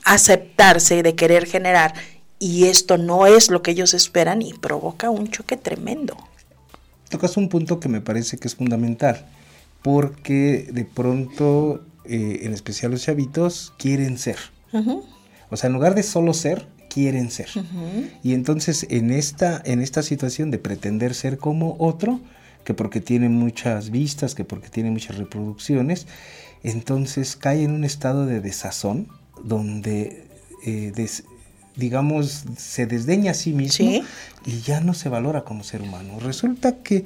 [0.03, 1.93] aceptarse, de querer generar
[2.39, 6.15] y esto no es lo que ellos esperan y provoca un choque tremendo.
[7.09, 9.25] Tocas un punto que me parece que es fundamental,
[9.81, 14.37] porque de pronto, eh, en especial los chavitos, quieren ser.
[15.49, 17.49] O sea, en lugar de solo ser, quieren ser.
[18.23, 22.19] Y entonces en esta, en esta situación de pretender ser como otro,
[22.63, 26.05] que porque tiene muchas vistas, que porque tiene muchas reproducciones,
[26.63, 29.07] entonces cae en un estado de desazón
[29.43, 30.25] donde
[30.65, 30.91] eh,
[31.77, 34.03] digamos, se desdeña a sí mismo
[34.45, 36.19] y ya no se valora como ser humano.
[36.19, 37.05] Resulta que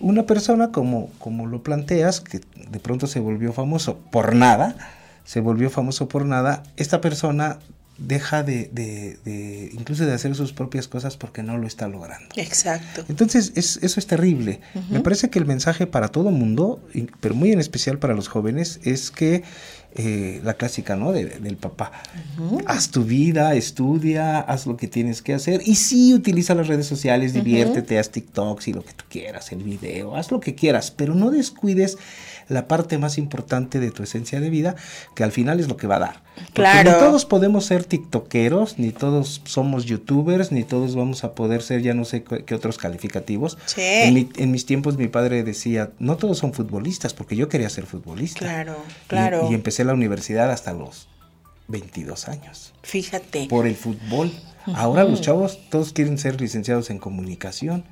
[0.00, 4.76] una persona, como, como lo planteas, que de pronto se volvió famoso por nada,
[5.24, 7.58] se volvió famoso por nada, esta persona
[7.98, 12.28] deja de, de, incluso de hacer sus propias cosas porque no lo está logrando.
[12.36, 13.04] Exacto.
[13.08, 14.60] Entonces, es, eso es terrible.
[14.90, 16.82] Me parece que el mensaje para todo mundo,
[17.20, 19.42] pero muy en especial para los jóvenes, es que
[19.96, 21.12] eh, la clásica, ¿no?
[21.12, 21.92] del papá.
[22.66, 25.60] Haz tu vida, estudia, haz lo que tienes que hacer.
[25.64, 29.62] Y sí, utiliza las redes sociales, diviértete, haz TikToks y lo que tú quieras, el
[29.62, 31.96] video, haz lo que quieras, pero no descuides
[32.48, 34.76] la parte más importante de tu esencia de vida,
[35.14, 36.22] que al final es lo que va a dar.
[36.52, 36.92] claro.
[36.92, 41.82] Ni todos podemos ser tiktokeros, ni todos somos youtubers, ni todos vamos a poder ser
[41.82, 43.58] ya no sé qué, otros calificativos.
[43.66, 43.82] Sí.
[43.82, 48.40] En, mis tiempos mi padre decía, no todos son futbolistas, porque yo quería ser futbolista.
[48.40, 48.76] Claro,
[49.06, 49.48] claro.
[49.50, 51.08] Y, empecé la universidad hasta los
[51.68, 52.74] 22 años.
[52.82, 53.46] Fíjate.
[53.48, 54.32] Por el fútbol.
[54.74, 57.84] Ahora los chavos todos quieren ser licenciados en comunicación.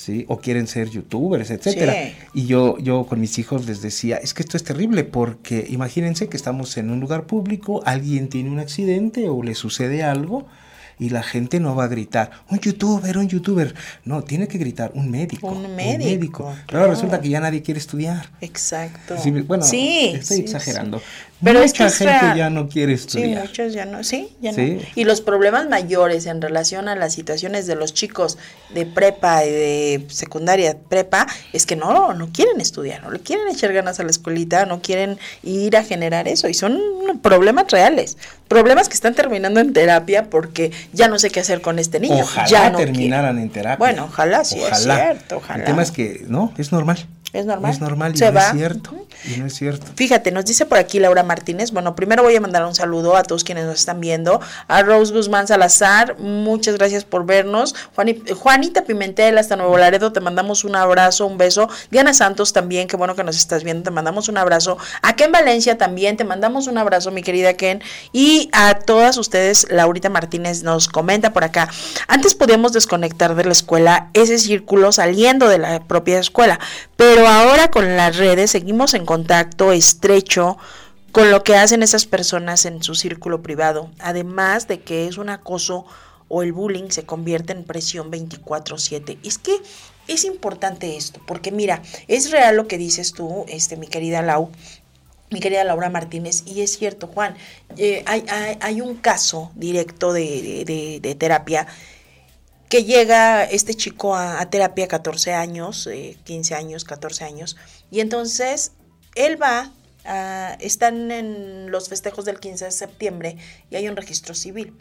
[0.00, 0.24] ¿Sí?
[0.28, 1.94] O quieren ser youtubers, etcétera.
[2.34, 6.28] Y yo, yo con mis hijos les decía, es que esto es terrible porque imagínense
[6.28, 10.46] que estamos en un lugar público, alguien tiene un accidente o le sucede algo
[10.98, 13.74] y la gente no va a gritar, un youtuber, un youtuber.
[14.04, 15.48] No, tiene que gritar un médico.
[15.48, 16.54] Un médico.
[16.66, 18.28] Pero resulta que ya nadie quiere estudiar.
[18.42, 19.16] Exacto.
[19.46, 21.00] bueno, estoy exagerando.
[21.42, 23.28] Pero Mucha gente ya no quiere estudiar.
[23.28, 24.58] Sí, muchos ya no, sí, ya no.
[24.94, 28.36] Y los problemas mayores en relación a las situaciones de los chicos
[28.74, 33.48] de prepa y de secundaria, prepa, es que no, no quieren estudiar, no le quieren
[33.48, 36.48] echar ganas a la escuelita, no quieren ir a generar eso.
[36.48, 36.78] Y son
[37.22, 41.78] problemas reales, problemas que están terminando en terapia porque ya no sé qué hacer con
[41.78, 42.22] este niño.
[42.22, 43.78] Ojalá ya terminaran en terapia.
[43.78, 45.60] Bueno, ojalá, sí, es cierto, ojalá.
[45.60, 47.06] El tema es que, no, es normal.
[47.32, 47.70] Es normal.
[47.70, 48.90] Es normal y no es cierto.
[49.24, 49.86] Y no es cierto.
[49.94, 51.70] Fíjate, nos dice por aquí Laura Martínez.
[51.70, 54.40] Bueno, primero voy a mandar un saludo a todos quienes nos están viendo.
[54.66, 57.74] A Rose Guzmán Salazar, muchas gracias por vernos.
[58.36, 61.68] Juanita Pimentel, hasta Nuevo Laredo, te mandamos un abrazo, un beso.
[61.90, 64.78] Diana Santos también, qué bueno que nos estás viendo, te mandamos un abrazo.
[65.02, 67.82] A Ken Valencia también, te mandamos un abrazo, mi querida Ken.
[68.12, 71.68] Y a todas ustedes, Laurita Martínez nos comenta por acá.
[72.08, 76.58] Antes podíamos desconectar de la escuela ese círculo saliendo de la propia escuela,
[77.00, 80.58] pero ahora con las redes seguimos en contacto estrecho
[81.12, 85.30] con lo que hacen esas personas en su círculo privado, además de que es un
[85.30, 85.86] acoso
[86.28, 89.16] o el bullying se convierte en presión 24/7.
[89.24, 89.56] Es que
[90.08, 94.50] es importante esto, porque mira, es real lo que dices tú, este, mi querida Lau,
[95.30, 97.34] mi querida Laura Martínez, y es cierto, Juan,
[97.78, 101.66] eh, hay, un caso directo de terapia
[102.70, 105.90] que llega este chico a, terapia a 14 años,
[106.24, 107.56] 15 eh, años, 14 años,
[107.90, 108.72] y entonces
[109.16, 109.72] él va,
[110.60, 113.36] están en los festejos del 15 de septiembre
[113.70, 114.72] y hay un registro civil.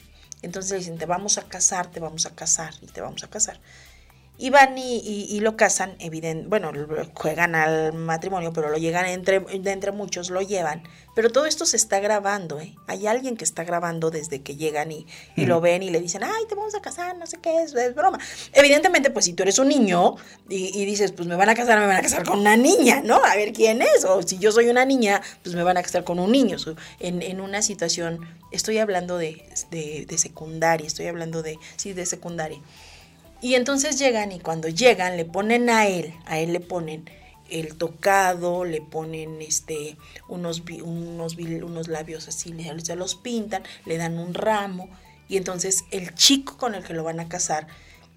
[0.43, 3.28] Entonces le dicen, te vamos a casar, te vamos a casar y te vamos a
[3.28, 3.60] casar.
[4.41, 6.71] Y van y, lo casan, evidente, bueno,
[7.13, 10.82] juegan al matrimonio, pero lo llegan entre, entre muchos, lo llevan.
[11.13, 12.73] Pero todo esto se está grabando, ¿eh?
[12.88, 16.45] Hay alguien que está grabando desde que llegan y, lo ven y le dicen, ay,
[16.47, 18.17] te vamos a casar, no sé qué es, es broma.
[18.54, 20.15] Evidentemente, pues si tú eres un niño
[20.47, 23.21] y, dices, pues me van a casar, me van a casar con una niña, ¿no?
[23.21, 24.06] A ver quién es.
[24.06, 26.56] O si yo soy una niña, pues me van a casar con un niño.
[27.02, 32.06] En, en una situación, estoy hablando de, de, de secundaria, estoy hablando de, sí, de
[32.06, 32.62] secundaria.
[33.41, 37.10] Y entonces llegan y cuando llegan le ponen a él, a él le ponen
[37.49, 39.97] el tocado, le ponen este
[40.28, 44.89] unos unos unos labios así, se los pintan, le dan un ramo
[45.28, 47.67] y entonces el chico con el que lo van a casar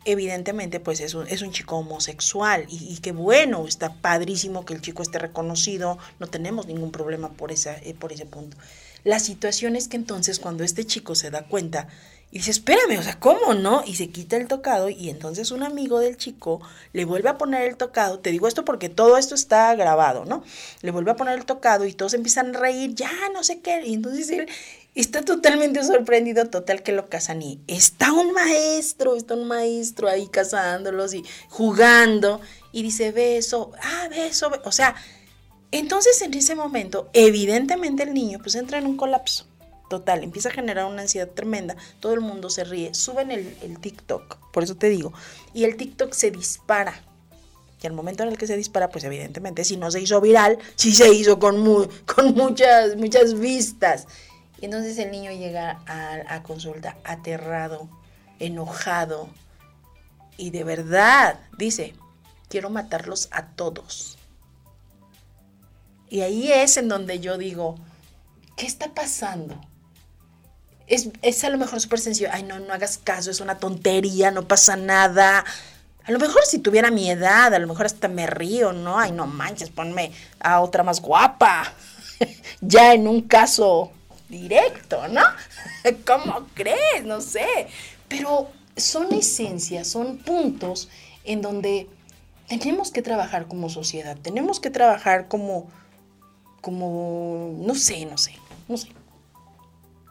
[0.05, 4.81] evidentemente pues es un, es un chico homosexual y, qué bueno, está padrísimo que el
[4.81, 8.57] chico esté reconocido, no tenemos ningún problema por, esa, eh, por ese punto.
[9.05, 11.89] La situación es que entonces cuando este chico se da cuenta
[12.35, 13.83] Y dice, espérame, o sea, ¿cómo no?
[13.85, 16.63] Y se quita el tocado y entonces un amigo del chico
[16.95, 18.21] le vuelve a poner el tocado.
[18.21, 20.43] Te digo esto porque todo esto está grabado, ¿no?
[20.81, 23.83] Le vuelve a poner el tocado y todos empiezan a reír, ya, no sé qué.
[23.85, 24.49] Y entonces él
[24.95, 30.27] está totalmente sorprendido, total que lo casan y está un maestro, está un maestro ahí
[30.27, 32.41] casándolos y jugando.
[32.73, 34.63] Y dice, beso, ah, beso, beso.
[34.65, 34.95] o sea,
[35.71, 39.52] entonces en ese momento, evidentemente el niño pues entra en un colapso
[39.93, 43.79] total, empieza a generar una ansiedad tremenda, todo el mundo se ríe, suben el, el
[43.79, 45.13] TikTok, por eso te digo,
[45.53, 46.95] y el TikTok se dispara.
[47.83, 50.57] Y al momento en el que se dispara, pues evidentemente, si no se hizo viral,
[50.77, 51.63] sí se hizo con,
[52.07, 54.07] con muchas, muchas vistas.
[54.63, 57.91] Y entonces el niño llega a, a consulta aterrado,
[58.39, 59.29] enojado,
[60.39, 61.93] y de verdad dice,
[62.49, 64.17] quiero matarlos a todos.
[66.09, 67.77] Y ahí es en donde yo digo,
[68.57, 69.61] ¿qué está pasando?
[70.87, 72.29] Es, a lo mejor súper sencillo.
[72.33, 75.45] Ay, no, no hagas caso, es una tontería, no pasa nada.
[76.05, 78.99] A lo mejor si tuviera mi edad, a lo mejor hasta me río, ¿no?
[78.99, 81.73] Ay, no manches, ponme a otra más guapa.
[82.61, 83.93] ya en un caso
[84.29, 85.23] directo, ¿no?
[86.07, 87.05] ¿Cómo crees?
[87.05, 87.69] No sé.
[88.09, 90.89] Pero son esencias, son puntos
[91.25, 91.89] en donde
[92.49, 95.69] tenemos que trabajar como sociedad, tenemos que trabajar como,
[96.61, 98.35] como, no sé, no sé,
[98.69, 98.89] no sé.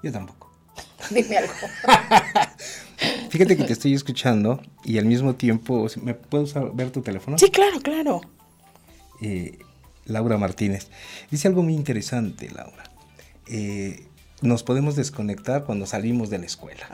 [0.04, 0.41] Yo tampoco.
[1.10, 1.54] Dime algo.
[3.30, 7.38] Fíjate que te estoy escuchando y al mismo tiempo, ¿me puedo ver tu teléfono?
[7.38, 8.22] Sí, claro, claro.
[9.22, 9.58] Eh,
[10.06, 10.90] Laura Martínez.
[11.30, 12.84] Dice algo muy interesante, Laura.
[13.48, 14.06] Eh,
[14.42, 16.88] nos podemos desconectar cuando salimos de la escuela.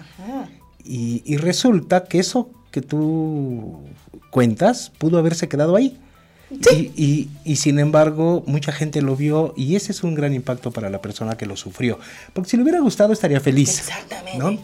[0.83, 3.81] Y, y, resulta que eso que tú
[4.29, 5.99] cuentas pudo haberse quedado ahí.
[6.49, 10.89] Y, y, sin embargo, mucha gente lo vio y ese es un gran impacto para
[10.89, 11.99] la persona que lo sufrió.
[12.33, 13.79] Porque si le hubiera gustado estaría feliz.
[13.79, 14.59] Exactamente.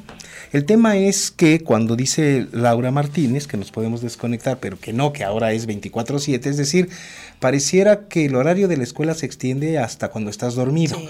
[0.54, 5.12] El tema es que cuando dice Laura Martínez que nos podemos desconectar, pero que no,
[5.12, 6.90] que ahora es 24/7, es decir,
[7.40, 11.02] pareciera que el horario de la escuela se extiende hasta cuando estás dormido.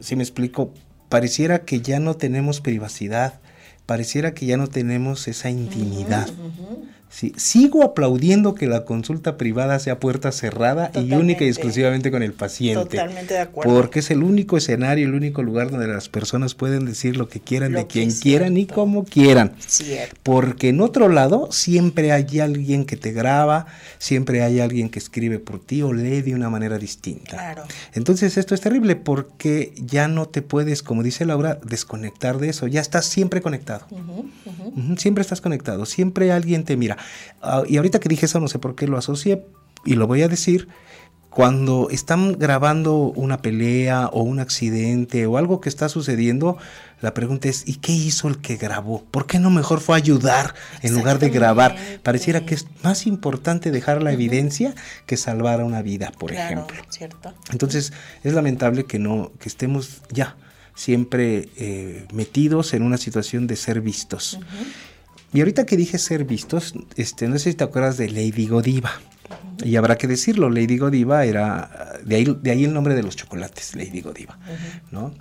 [0.00, 0.74] Si me explico,
[1.08, 3.40] pareciera que ya no tenemos privacidad,
[3.86, 6.28] pareciera que ya no tenemos esa intimidad
[7.36, 12.32] sigo aplaudiendo que la consulta privada sea puerta cerrada y única y exclusivamente con el
[12.32, 12.96] paciente.
[12.96, 13.74] Totalmente de acuerdo.
[13.74, 17.40] Porque es el único escenario, el único lugar donde las personas pueden decir lo que
[17.40, 19.52] quieran, de quien quieran y como quieran.
[19.66, 20.16] Cierto.
[20.22, 23.66] Porque en otro lado siempre hay alguien que te graba,
[23.98, 27.32] siempre hay alguien que escribe por ti o lee de una manera distinta.
[27.32, 27.64] Claro.
[27.92, 32.66] Entonces esto es terrible porque ya no te puedes, como dice Laura, desconectar de eso.
[32.66, 33.86] Ya estás siempre conectado.
[34.96, 35.84] siempre estás conectado.
[35.84, 36.96] Siempre alguien te mira.
[37.40, 39.44] Ah, y ahorita que dije eso, no sé por qué lo asocié
[39.84, 40.68] y lo voy a decir.
[41.30, 46.58] Cuando están grabando una pelea o un accidente o algo que está sucediendo,
[47.00, 49.02] la pregunta es, ¿y qué hizo el que grabó?
[49.10, 51.74] ¿Por qué no mejor fue ayudar en lugar de grabar?
[52.02, 54.74] Pareciera que es más importante dejar la evidencia
[55.06, 56.76] que salvar a una vida, por ejemplo.
[56.90, 57.32] Cierto.
[57.50, 57.94] Entonces,
[58.24, 60.36] es lamentable que no, que estemos ya
[60.74, 64.38] siempre eh, metidos en una situación de ser vistos.
[65.32, 68.92] Y ahorita que dije ser vistos, este, no sé si te acuerdas de Lady Godiva.
[69.64, 73.16] Y habrá que decirlo, Lady Godiva era, de ahí, de ahí el nombre de los
[73.16, 74.38] chocolates, Lady Godiva,
[74.90, 75.14] ¿no?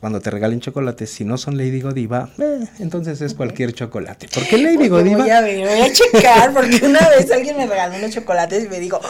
[0.00, 4.28] Cuando te regalen chocolates, si no son Lady Godiva, eh, entonces es cualquier chocolate.
[4.32, 5.18] ¿Por qué Lady Godiva?
[5.18, 8.68] Voy a ver, voy a checar, porque una vez alguien me regaló unos chocolates y
[8.68, 9.00] me dijo,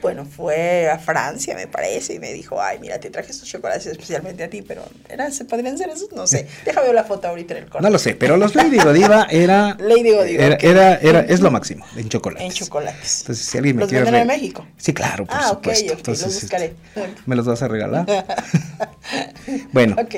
[0.00, 3.86] bueno, fue a Francia, me parece, y me dijo, ay, mira, te traje estos chocolates
[3.86, 6.10] especialmente a ti, pero ¿eran, ¿se podrían ser esos?
[6.12, 6.46] No sé.
[6.64, 7.84] Déjame ver la foto ahorita en el corte.
[7.84, 9.76] No lo sé, pero los Lady Godiva era...
[9.80, 10.44] Lady Godiva.
[10.44, 12.46] Era, era, es lo máximo, en chocolates.
[12.46, 13.20] En chocolates.
[13.20, 14.04] Entonces, si alguien me ¿Los quiere...
[14.04, 14.66] venden en México?
[14.76, 15.84] Sí, claro, por ah, supuesto.
[15.86, 16.74] ok, ok, Entonces, los buscaré.
[16.94, 18.06] Este, ¿Me los vas a regalar?
[19.72, 19.96] bueno.
[19.98, 20.14] Ok.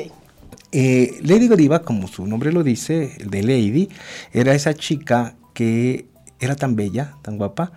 [0.75, 3.91] Eh, Lady Godiva, como su nombre lo dice, de Lady,
[4.33, 6.07] era esa chica que
[6.41, 7.73] era tan bella, tan guapa,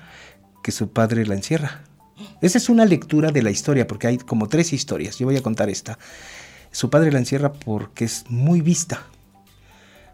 [0.64, 1.82] que su padre la encierra
[2.42, 5.18] esa es una lectura de la historia, porque hay como tres historias.
[5.18, 5.98] Yo voy a contar esta.
[6.72, 9.04] Su padre la encierra porque es muy vista.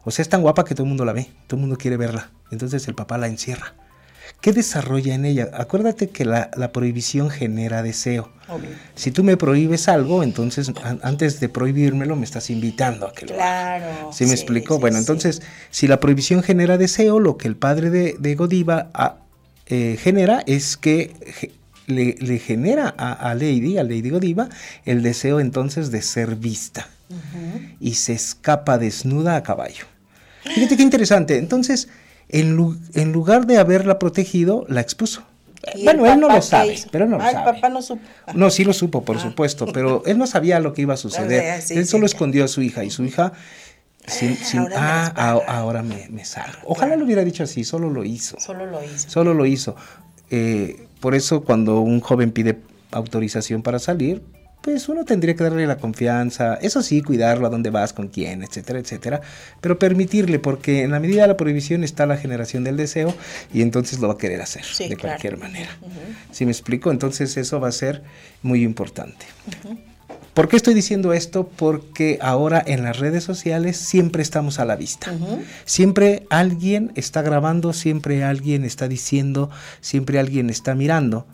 [0.03, 1.97] O sea, es tan guapa que todo el mundo la ve, todo el mundo quiere
[1.97, 2.31] verla.
[2.51, 3.75] Entonces el papá la encierra.
[4.39, 5.49] ¿Qué desarrolla en ella?
[5.53, 8.31] Acuérdate que la, prohibición genera deseo.
[8.95, 10.71] Si tú me prohíbes algo, entonces
[11.03, 14.07] antes de prohibírmelo me estás invitando a que lo haga.
[14.11, 14.79] ¿Sí me explico?
[14.79, 19.17] bueno, entonces, si la prohibición genera deseo, lo que el padre de, Godiva ah,
[19.67, 21.51] eh, genera es que
[21.95, 24.49] le, genera a, Lady, a Lady Godiva,
[24.85, 26.87] el deseo entonces de ser vista.
[27.79, 29.85] Y se escapa desnuda a caballo.
[30.43, 31.37] Fíjate qué interesante.
[31.37, 31.89] Entonces,
[32.29, 32.55] en,
[33.11, 35.23] lugar de haberla protegido, la expuso.
[35.83, 37.53] Bueno, él no lo sabe, pero no lo sabe.
[37.53, 38.01] papá no supo.
[38.33, 39.19] No, sí lo supo, por ah.
[39.19, 41.61] supuesto, pero él no sabía lo que iba a suceder.
[41.69, 43.33] él solo escondió a su hija y su hija
[44.07, 44.37] Sin,
[44.75, 46.57] ah, ahora, me, me, salgo.
[46.65, 48.39] Ojalá lo hubiera dicho así, solo lo hizo.
[48.39, 49.09] Solo lo hizo.
[49.09, 49.75] Solo lo hizo.
[50.31, 52.59] Eh, por eso cuando un joven pide
[52.91, 54.21] autorización para salir,
[54.61, 58.43] pues uno tendría que darle la confianza, eso sí, cuidarlo a dónde vas, con quién,
[58.43, 59.21] etcétera, etcétera,
[59.59, 63.13] pero permitirle, porque en la medida de la prohibición está la generación del deseo
[63.51, 65.71] y entonces lo va a querer hacer de cualquier manera.
[66.31, 66.91] Si me explico?
[66.91, 68.03] Entonces eso va a ser
[68.43, 69.25] muy importante.
[70.33, 71.47] ¿Por qué estoy diciendo esto?
[71.47, 75.13] Porque ahora en las redes sociales siempre estamos a la vista.
[75.65, 79.49] Siempre alguien está grabando, siempre alguien está diciendo,
[79.81, 81.25] siempre alguien está mirando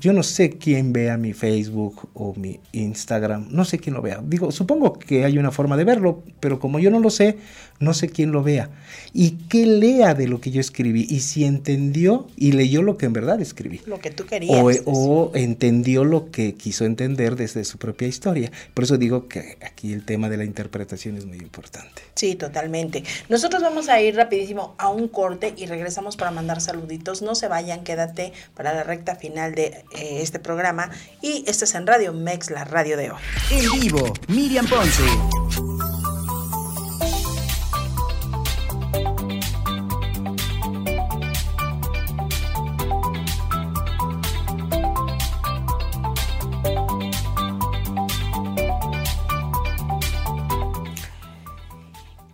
[0.00, 4.20] yo no sé quién vea mi Facebook o mi Instagram, no sé quién lo vea.
[4.22, 7.38] Digo, supongo que hay una forma de verlo, pero como yo no lo sé,
[7.80, 8.68] no sé quién lo vea.
[9.12, 13.06] Y que lea de lo que yo escribí y si entendió y leyó lo que
[13.06, 13.80] en verdad escribí.
[13.86, 14.82] Lo que tú querías.
[14.84, 18.52] O, entendió lo que quiso entender desde su propia historia.
[18.74, 22.02] Por eso digo que aquí el tema de la interpretación es muy importante.
[22.14, 23.02] Sí, totalmente.
[23.30, 27.22] Nosotros vamos a ir rapidísimo a un corte y regresamos para mandar saluditos.
[27.22, 30.90] No se vayan, quédate para la recta final de eh, este programa
[31.22, 33.20] y estás en Radio Mex, la radio de hoy.
[33.50, 35.99] En vivo, Miriam Ponce.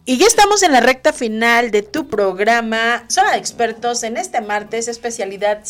[0.09, 3.05] Y ya estamos en la recta final de tu programa.
[3.09, 5.65] Son expertos en este martes, especialidad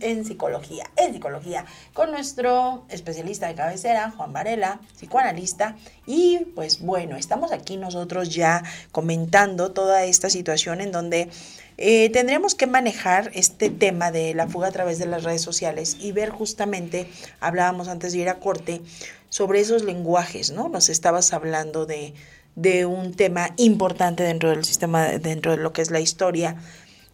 [0.00, 1.64] en psicología, en psicología,
[1.94, 5.74] con nuestro especialista de cabecera, Juan Varela, psicoanalista.
[6.04, 11.30] Y pues bueno, estamos aquí nosotros ya comentando toda esta situación en donde
[11.78, 15.96] eh, tendríamos que manejar este tema de la fuga a través de las redes sociales
[15.98, 17.10] y ver justamente,
[17.40, 18.82] hablábamos antes de ir a corte,
[19.30, 20.68] sobre esos lenguajes, ¿no?
[20.68, 22.12] Nos estabas hablando de
[22.54, 26.56] de un tema importante dentro del sistema, dentro de lo que es la historia.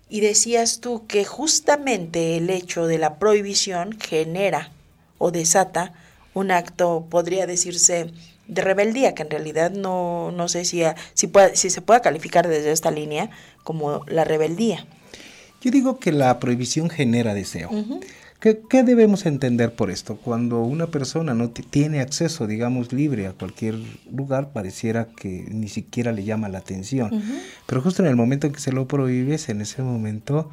[0.09, 4.73] Y decías tú que justamente el hecho de la prohibición genera
[5.19, 5.93] o desata
[6.35, 8.13] un acto, podría decirse,
[8.47, 10.83] de rebeldía, que en realidad no, no sé si,
[11.15, 13.31] si, si se puede calificar desde esta línea
[13.63, 14.87] como la rebeldía.
[15.61, 17.71] Yo digo que la prohibición genera deseo.
[18.41, 20.17] ¿Qué, debemos entender por esto?
[20.17, 23.75] Cuando una persona no tiene acceso, digamos, libre a cualquier
[24.13, 27.11] lugar, pareciera que ni siquiera le llama la atención.
[27.67, 30.51] Pero justo en el momento en que se lo prohíbes, en ese momento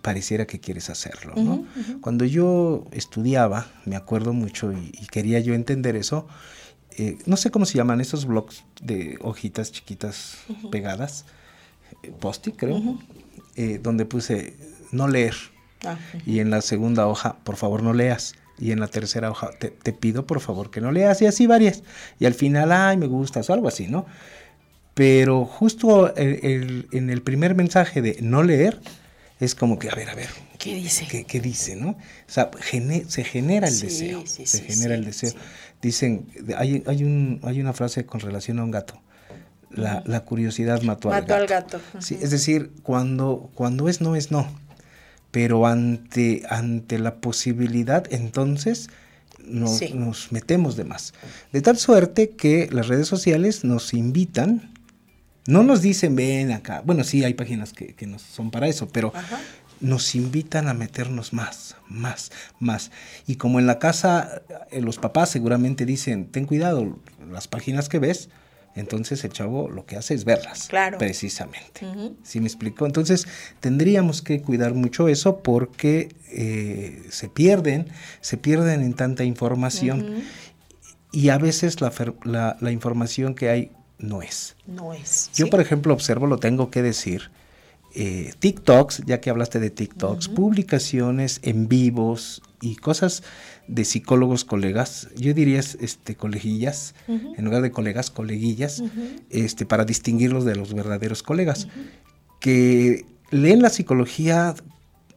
[0.00, 1.34] pareciera que quieres hacerlo.
[1.36, 1.66] ¿no?
[2.00, 6.26] Cuando yo estudiaba, me acuerdo mucho y, quería yo entender eso,
[6.96, 10.38] eh, no sé cómo se llaman esos blogs de hojitas chiquitas
[10.70, 11.26] pegadas,
[12.02, 12.98] eh, post creo,
[13.56, 14.54] eh, donde puse
[14.90, 15.34] no leer
[15.84, 18.34] Ah, y en la segunda hoja, por favor no leas.
[18.58, 21.20] Y en la tercera hoja, te, pido por favor que no leas.
[21.20, 21.82] Y así varias.
[22.18, 24.06] Y al final, ay, me gustas o algo así, ¿no?
[24.94, 28.80] Pero justo en el primer mensaje de no leer,
[29.40, 30.30] es como que, a ver, a ver.
[30.58, 31.24] ¿Qué dice?
[31.26, 31.90] ¿Qué, dice, no?
[31.90, 31.96] O
[32.26, 32.50] sea,
[33.08, 34.24] se genera el deseo.
[34.26, 35.32] se genera el deseo.
[35.82, 39.02] Dicen, hay, hay, un, hay una frase con relación a un gato.
[39.70, 41.34] La, la curiosidad mató, al gato.
[41.34, 41.80] Al gato.
[41.98, 44.48] Es decir, cuando, cuando es no, es no
[45.30, 48.88] pero ante, ante la posibilidad entonces
[49.44, 51.14] nos, metemos de más.
[51.52, 54.72] De tal suerte que las redes sociales nos invitan,
[55.46, 58.88] no nos dicen ven acá, bueno sí hay páginas que, que no son para eso,
[58.88, 59.12] pero
[59.80, 62.90] nos invitan a meternos más, más, más.
[63.26, 66.98] Y como en la casa eh, los papás seguramente dicen, ten cuidado,
[67.30, 68.30] las páginas que ves,
[68.76, 70.68] entonces el chavo lo que hace es verlas.
[70.68, 70.98] Claro.
[70.98, 71.86] Precisamente.
[72.22, 72.86] ¿Sí me explico?
[72.86, 73.26] Entonces
[73.60, 77.88] tendríamos que cuidar mucho eso porque eh, se pierden,
[78.20, 80.24] se pierden en tanta información
[81.10, 84.56] y a veces la, la, información que hay no es.
[84.66, 85.30] No es.
[85.34, 87.30] Yo, por ejemplo, observo, lo tengo que decir,
[87.94, 93.22] eh, TikToks, ya que hablaste de TikToks, publicaciones en vivos y cosas
[93.68, 98.82] de psicólogos colegas, yo diría este colegillas, en lugar de colegas, coleguillas,
[99.30, 101.68] este, para distinguirlos de los verdaderos colegas,
[102.40, 104.54] que leen la psicología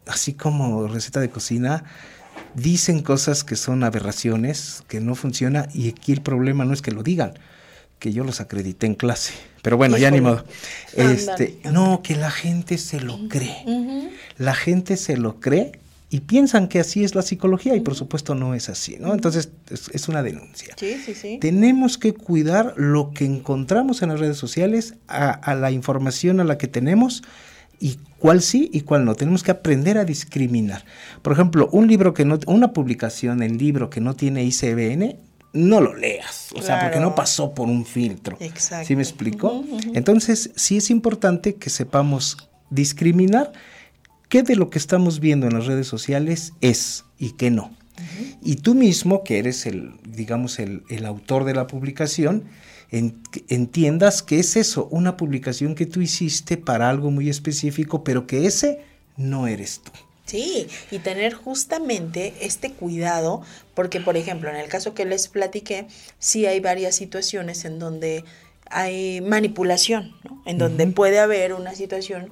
[0.06, 1.84] así como receta de cocina,
[2.56, 6.92] dicen cosas que son aberraciones, que no funciona, y aquí el problema no es que
[6.92, 7.34] lo digan,
[8.00, 9.34] que yo los acredité en clase.
[9.62, 10.46] Pero bueno, ya ni modo.
[10.96, 14.10] Este, no, que la gente se lo cree.
[14.38, 15.74] La gente se lo cree
[16.12, 19.14] y piensan que así es la psicología y por supuesto no es así, ¿no?
[19.14, 20.74] Entonces es, una denuncia.
[20.78, 21.38] Sí, sí, sí.
[21.40, 26.58] Tenemos que cuidar lo que encontramos en las redes sociales, a, la información a la
[26.58, 27.24] que tenemos
[27.80, 29.14] y cuál sí y cuál no.
[29.14, 30.84] Tenemos que aprender a discriminar.
[31.22, 35.16] Por ejemplo, un libro que no, una publicación en libro que no tiene ICBN
[35.54, 37.10] no lo leas, o sea, porque Claro.
[37.10, 38.38] no pasó por un filtro.
[38.40, 38.88] Exacto.
[38.88, 39.64] ¿Sí me explico?
[39.94, 42.38] Entonces, sí es importante que sepamos
[42.70, 43.52] discriminar
[44.30, 47.72] qué de lo que estamos viendo en las redes sociales es y qué no.
[48.42, 52.46] Y tú mismo, que eres el, digamos, el, el autor de la publicación,
[52.92, 58.26] en- entiendas que es eso, una publicación que tú hiciste para algo muy específico, pero
[58.26, 58.80] que ese
[59.18, 59.92] no eres tú.
[60.26, 63.42] Sí, y tener justamente este cuidado,
[63.74, 65.88] porque por ejemplo, en el caso que les platiqué,
[66.20, 68.24] sí hay varias situaciones en donde
[68.70, 70.42] hay manipulación, ¿no?
[70.46, 72.32] En donde puede haber una situación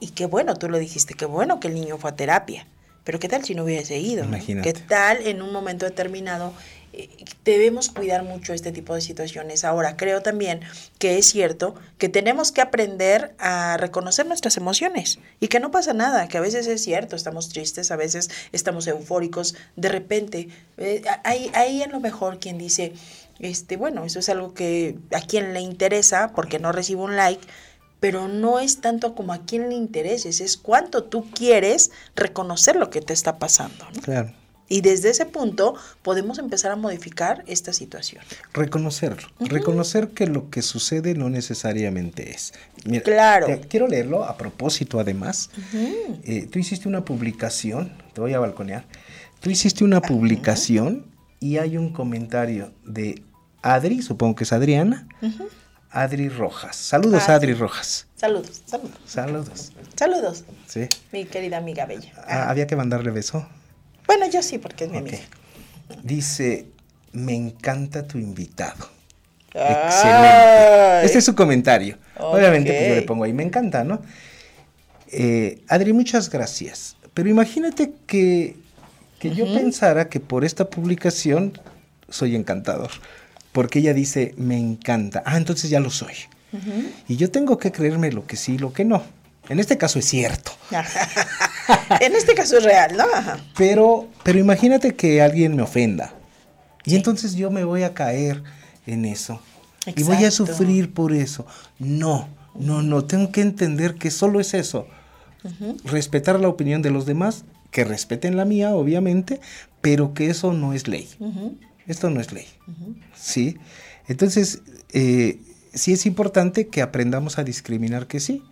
[0.00, 2.66] y que bueno, tú lo dijiste, que bueno que el niño fue a terapia,
[3.04, 4.24] pero ¿qué tal si no hubiese ido?
[4.24, 4.72] Imagínate.
[4.72, 6.52] ¿Qué tal en un momento determinado?
[6.92, 7.08] Eh,
[7.44, 9.64] Debemos cuidar mucho este tipo de situaciones.
[9.64, 10.60] Ahora, creo también
[10.98, 15.94] que es cierto que tenemos que aprender a reconocer nuestras emociones y que no pasa
[15.94, 21.02] nada, que a veces es cierto, estamos tristes, a veces estamos eufóricos, de repente, eh,
[21.24, 22.92] hay, hay a lo mejor quien dice,
[23.38, 27.46] este, bueno, eso es algo que a quien le interesa porque no recibo un like,
[28.00, 32.90] pero no es tanto como a quien le intereses, es cuánto tú quieres reconocer lo
[32.90, 33.84] que te está pasando.
[33.94, 34.00] ¿no?
[34.02, 34.32] Claro.
[34.70, 38.22] Y desde ese punto podemos empezar a modificar esta situación.
[38.52, 39.26] Reconocerlo.
[39.40, 42.52] Reconocer que lo que sucede no necesariamente es.
[42.84, 43.46] Mira, Claro.
[43.46, 45.48] te- quiero leerlo a propósito, además.
[46.22, 48.84] Eh, tú hiciste una publicación, te voy a balconear.
[49.40, 51.06] Tú hiciste una publicación
[51.40, 53.22] y hay un comentario de
[53.62, 55.08] Adri, supongo que es Adriana.
[56.02, 56.76] Adri Rojas.
[56.76, 58.06] Saludos, Ah, Adri Rojas.
[58.16, 58.98] Saludos, saludos.
[59.06, 59.72] Saludos.
[59.96, 60.86] Saludos, Sí.
[61.12, 62.12] mi querida amiga bella.
[62.26, 63.46] Ah, había que mandarle beso.
[64.06, 65.08] Bueno, yo sí, porque es mi Ok.
[65.08, 65.18] amiga.
[66.02, 66.66] Dice,
[67.12, 68.88] me encanta tu invitado.
[69.54, 69.76] Ay.
[69.86, 71.04] Excelente.
[71.06, 71.98] Este es su comentario.
[72.18, 74.00] Obviamente, pues yo le pongo ahí, me encanta, ¿no?
[75.10, 76.96] Eh, Adri, muchas gracias.
[77.14, 78.56] Pero imagínate que,
[79.18, 81.58] que yo pensara que por esta publicación
[82.08, 82.90] soy encantador.
[83.58, 85.24] Porque ella dice, me encanta.
[85.26, 86.14] Ah, entonces ya lo soy.
[87.08, 89.02] Y yo tengo que creerme lo que sí y lo que no.
[89.48, 90.52] En este caso es cierto.
[92.00, 93.02] en este caso es real, ¿no?
[93.12, 93.40] Ajá.
[93.56, 96.14] Pero, pero imagínate que alguien me ofenda.
[96.84, 98.44] Y entonces yo me voy a caer
[98.86, 99.42] en eso.
[99.96, 101.44] Y voy a sufrir por eso.
[101.80, 103.06] No, no, no.
[103.06, 104.86] Tengo que entender que solo es eso.
[105.82, 107.42] Respetar la opinión de los demás,
[107.72, 109.40] que respeten la mía, obviamente,
[109.80, 111.08] pero que eso no es ley.
[111.88, 112.46] Esto no es ley.
[113.16, 113.56] ¿Sí?
[114.06, 114.62] Entonces,
[114.92, 115.40] eh,
[115.74, 118.44] sí es importante que aprendamos a discriminar que sí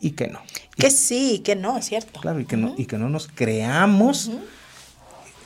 [0.00, 0.40] y que no.
[0.76, 2.20] Que sí, que no, es cierto.
[2.20, 4.30] Claro, y que, no, y que no nos creamos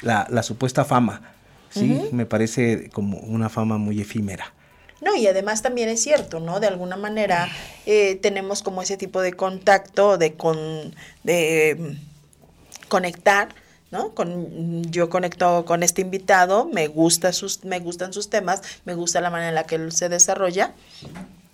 [0.01, 1.35] la, la supuesta fama.
[1.71, 4.55] Sí, me parece como una fama muy efímera.
[5.03, 6.59] No, y además también es cierto, ¿no?
[6.59, 7.49] De alguna manera
[7.85, 13.49] eh, tenemos como ese tipo de contacto, de con, de mm, conectar,
[13.91, 14.15] ¿no?
[14.15, 19.21] Con, yo conecto con este invitado, me gusta sus, me gustan sus temas, me gusta
[19.21, 20.75] la manera en la que él se desarrolla.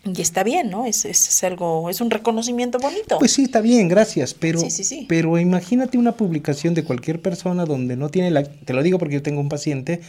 [0.05, 0.85] Y está bien, ¿no?
[0.85, 3.18] Es, es algo, es un reconocimiento bonito.
[3.20, 5.07] Pues sí, está bien, gracias, pero, Sí, sí, sí.
[5.09, 8.43] pero imagínate una publicación de cualquier persona donde no tiene la...
[8.43, 10.01] Te lo digo porque yo tengo un paciente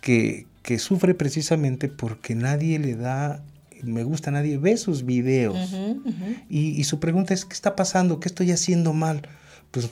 [0.00, 3.42] que, que sufre precisamente porque nadie le da
[3.82, 5.56] me gusta, nadie ve sus videos.
[6.48, 8.20] Y, y su pregunta es, ¿qué está pasando?
[8.20, 9.28] ¿Qué estoy haciendo mal?
[9.70, 9.90] Pues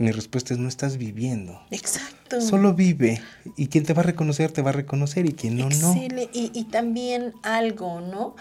[0.00, 1.60] mi respuesta es, no estás viviendo.
[1.70, 2.40] Exacto.
[2.40, 3.20] Solo vive.
[3.56, 5.26] Y quien te va a reconocer, te va a reconocer.
[5.26, 5.94] Y quien no, no.
[5.94, 8.34] Y, y también algo, ¿no?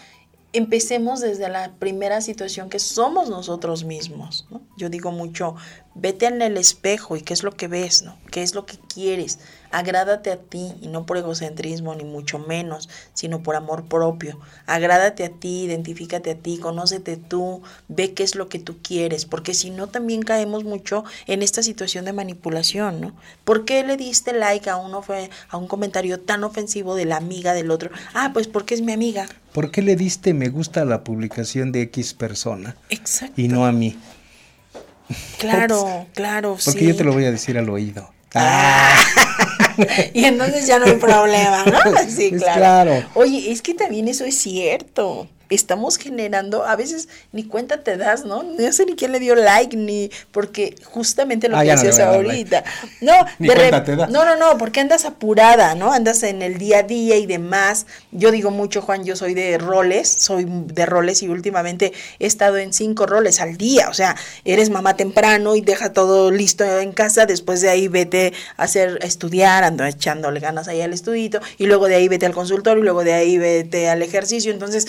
[0.53, 4.61] Empecemos desde la primera situación que somos nosotros mismos, ¿no?
[4.77, 5.55] Yo digo mucho,
[5.95, 8.17] vete en el espejo y qué es lo que ves, ¿no?
[8.31, 9.39] ¿Qué es lo que quieres?
[9.71, 14.39] Agrádate a ti y no por egocentrismo ni mucho menos, sino por amor propio.
[14.65, 19.25] Agrádate a ti, identifícate a ti, conócete tú, ve qué es lo que tú quieres,
[19.25, 23.13] porque si no también caemos mucho en esta situación de manipulación, ¿no?
[23.43, 27.53] ¿Por qué le diste like a fue a un comentario tan ofensivo de la amiga
[27.53, 27.91] del otro?
[28.13, 29.27] Ah, pues porque es mi amiga.
[29.53, 33.39] ¿Por qué le diste me gusta a la publicación de X persona Exacto.
[33.39, 33.97] y no a mí?
[35.37, 36.87] Claro, claro, Porque sí.
[36.87, 38.11] yo te lo voy a decir al oído.
[38.35, 38.95] Ah.
[40.13, 41.79] y entonces ya no hay problema, ¿no?
[42.09, 42.59] Sí, claro.
[42.59, 43.09] claro.
[43.15, 45.27] Oye, es que también eso es cierto.
[45.49, 48.43] Estamos generando, a veces ni cuenta te das, ¿no?
[48.43, 51.99] No sé ni quién le dio like, ni porque justamente lo Ah, que no decías
[51.99, 52.63] ahorita.
[53.01, 54.09] No, Ni de cuenta te das.
[54.09, 55.91] no, no, no, porque andas apurada, ¿no?
[55.91, 57.85] Andas en el día a día y demás.
[58.11, 62.57] Yo digo mucho, Juan, yo soy de roles, soy de roles y últimamente he estado
[62.57, 63.89] en cinco roles al día.
[63.89, 68.33] O sea, eres mamá temprano y deja todo listo en casa, después de ahí vete
[68.57, 72.25] a hacer, a estudiar, ando echándole ganas ahí al estudito, y luego de ahí vete
[72.25, 74.51] al consultorio, y luego de ahí vete al ejercicio.
[74.51, 74.87] Entonces,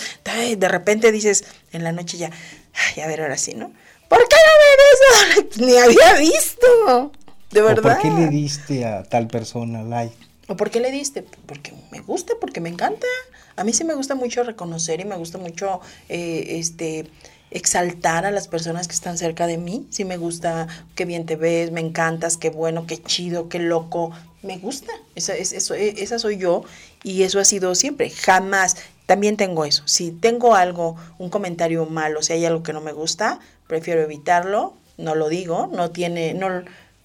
[0.55, 2.29] de repente dices, en la noche ya,
[2.73, 3.71] ay, a ver, ahora sí, ¿no?
[4.07, 5.57] ¿Por qué no me ves?
[5.65, 7.11] Ni había visto.
[7.51, 7.93] De ¿O verdad.
[7.93, 10.15] por qué le diste a tal persona like?
[10.47, 11.23] ¿O por qué le diste?
[11.45, 13.07] Porque me gusta, porque me encanta.
[13.55, 17.07] A mí sí me gusta mucho reconocer y me gusta mucho eh, este
[17.51, 19.85] exaltar a las personas que están cerca de mí.
[19.89, 24.11] Sí me gusta, qué bien te ves, me encantas, qué bueno, qué chido, qué loco.
[24.41, 24.91] Me gusta.
[25.15, 26.63] Esa, es, eso, e, esa soy yo
[27.03, 28.09] y eso ha sido siempre.
[28.09, 28.77] Jamás.
[29.11, 29.83] También tengo eso.
[29.87, 34.73] Si tengo algo, un comentario malo, si hay algo que no me gusta, prefiero evitarlo.
[34.97, 35.69] No lo digo.
[35.69, 36.47] No tiene, no,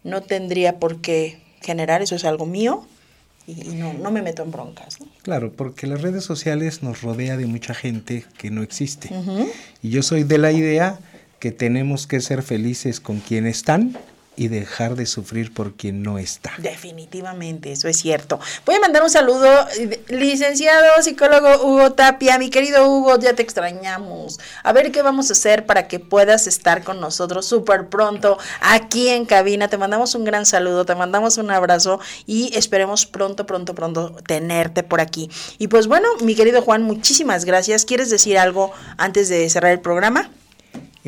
[0.04, 2.02] no tendría por qué generar.
[2.02, 2.86] Eso es algo mío
[3.48, 4.98] y, no, no, me meto en broncas.
[5.22, 9.10] Claro, porque las redes sociales nos rodea de mucha gente que no existe.
[9.82, 11.00] Y yo soy de la idea
[11.40, 13.98] que tenemos que ser felices con quienes están
[14.36, 16.52] y dejar de sufrir por quien no está.
[16.58, 18.38] Definitivamente, eso es cierto.
[18.64, 19.48] Voy a mandar un saludo,
[20.08, 24.38] licenciado psicólogo Hugo Tapia, mi querido Hugo, ya te extrañamos.
[24.62, 29.08] A ver qué vamos a hacer para que puedas estar con nosotros súper pronto aquí
[29.08, 29.68] en cabina.
[29.68, 34.82] Te mandamos un gran saludo, te mandamos un abrazo y esperemos pronto, pronto, pronto tenerte
[34.82, 35.30] por aquí.
[35.58, 37.84] Y pues bueno, mi querido Juan, muchísimas gracias.
[37.84, 40.30] ¿Quieres decir algo antes de cerrar el programa?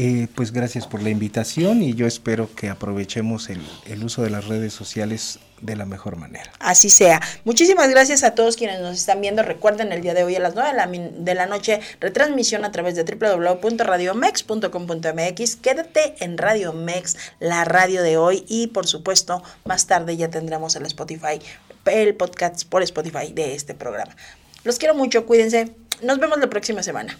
[0.00, 4.46] Eh, pues gracias por la invitación y yo espero que aprovechemos el, uso de las
[4.46, 6.52] redes sociales de la mejor manera.
[6.60, 7.20] Así sea.
[7.42, 9.42] Muchísimas gracias a todos quienes nos están viendo.
[9.42, 12.70] Recuerden el día de hoy a las 9 de la, de la noche, retransmisión a
[12.70, 15.56] través de www.radiomex.com.mx.
[15.56, 20.76] Quédate en Radio Mex, la radio de hoy y por supuesto más tarde ya tendremos
[20.76, 21.40] el Spotify,
[21.86, 24.14] el podcast por Spotify de este programa.
[24.62, 25.74] Los quiero mucho, cuídense.
[26.02, 27.18] Nos vemos la próxima semana.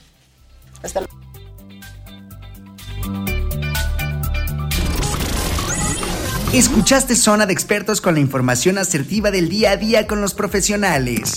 [0.81, 1.28] Hasta luego.
[6.53, 11.35] Escuchaste Zona de Expertos con la información asertiva del día a día con los profesionales.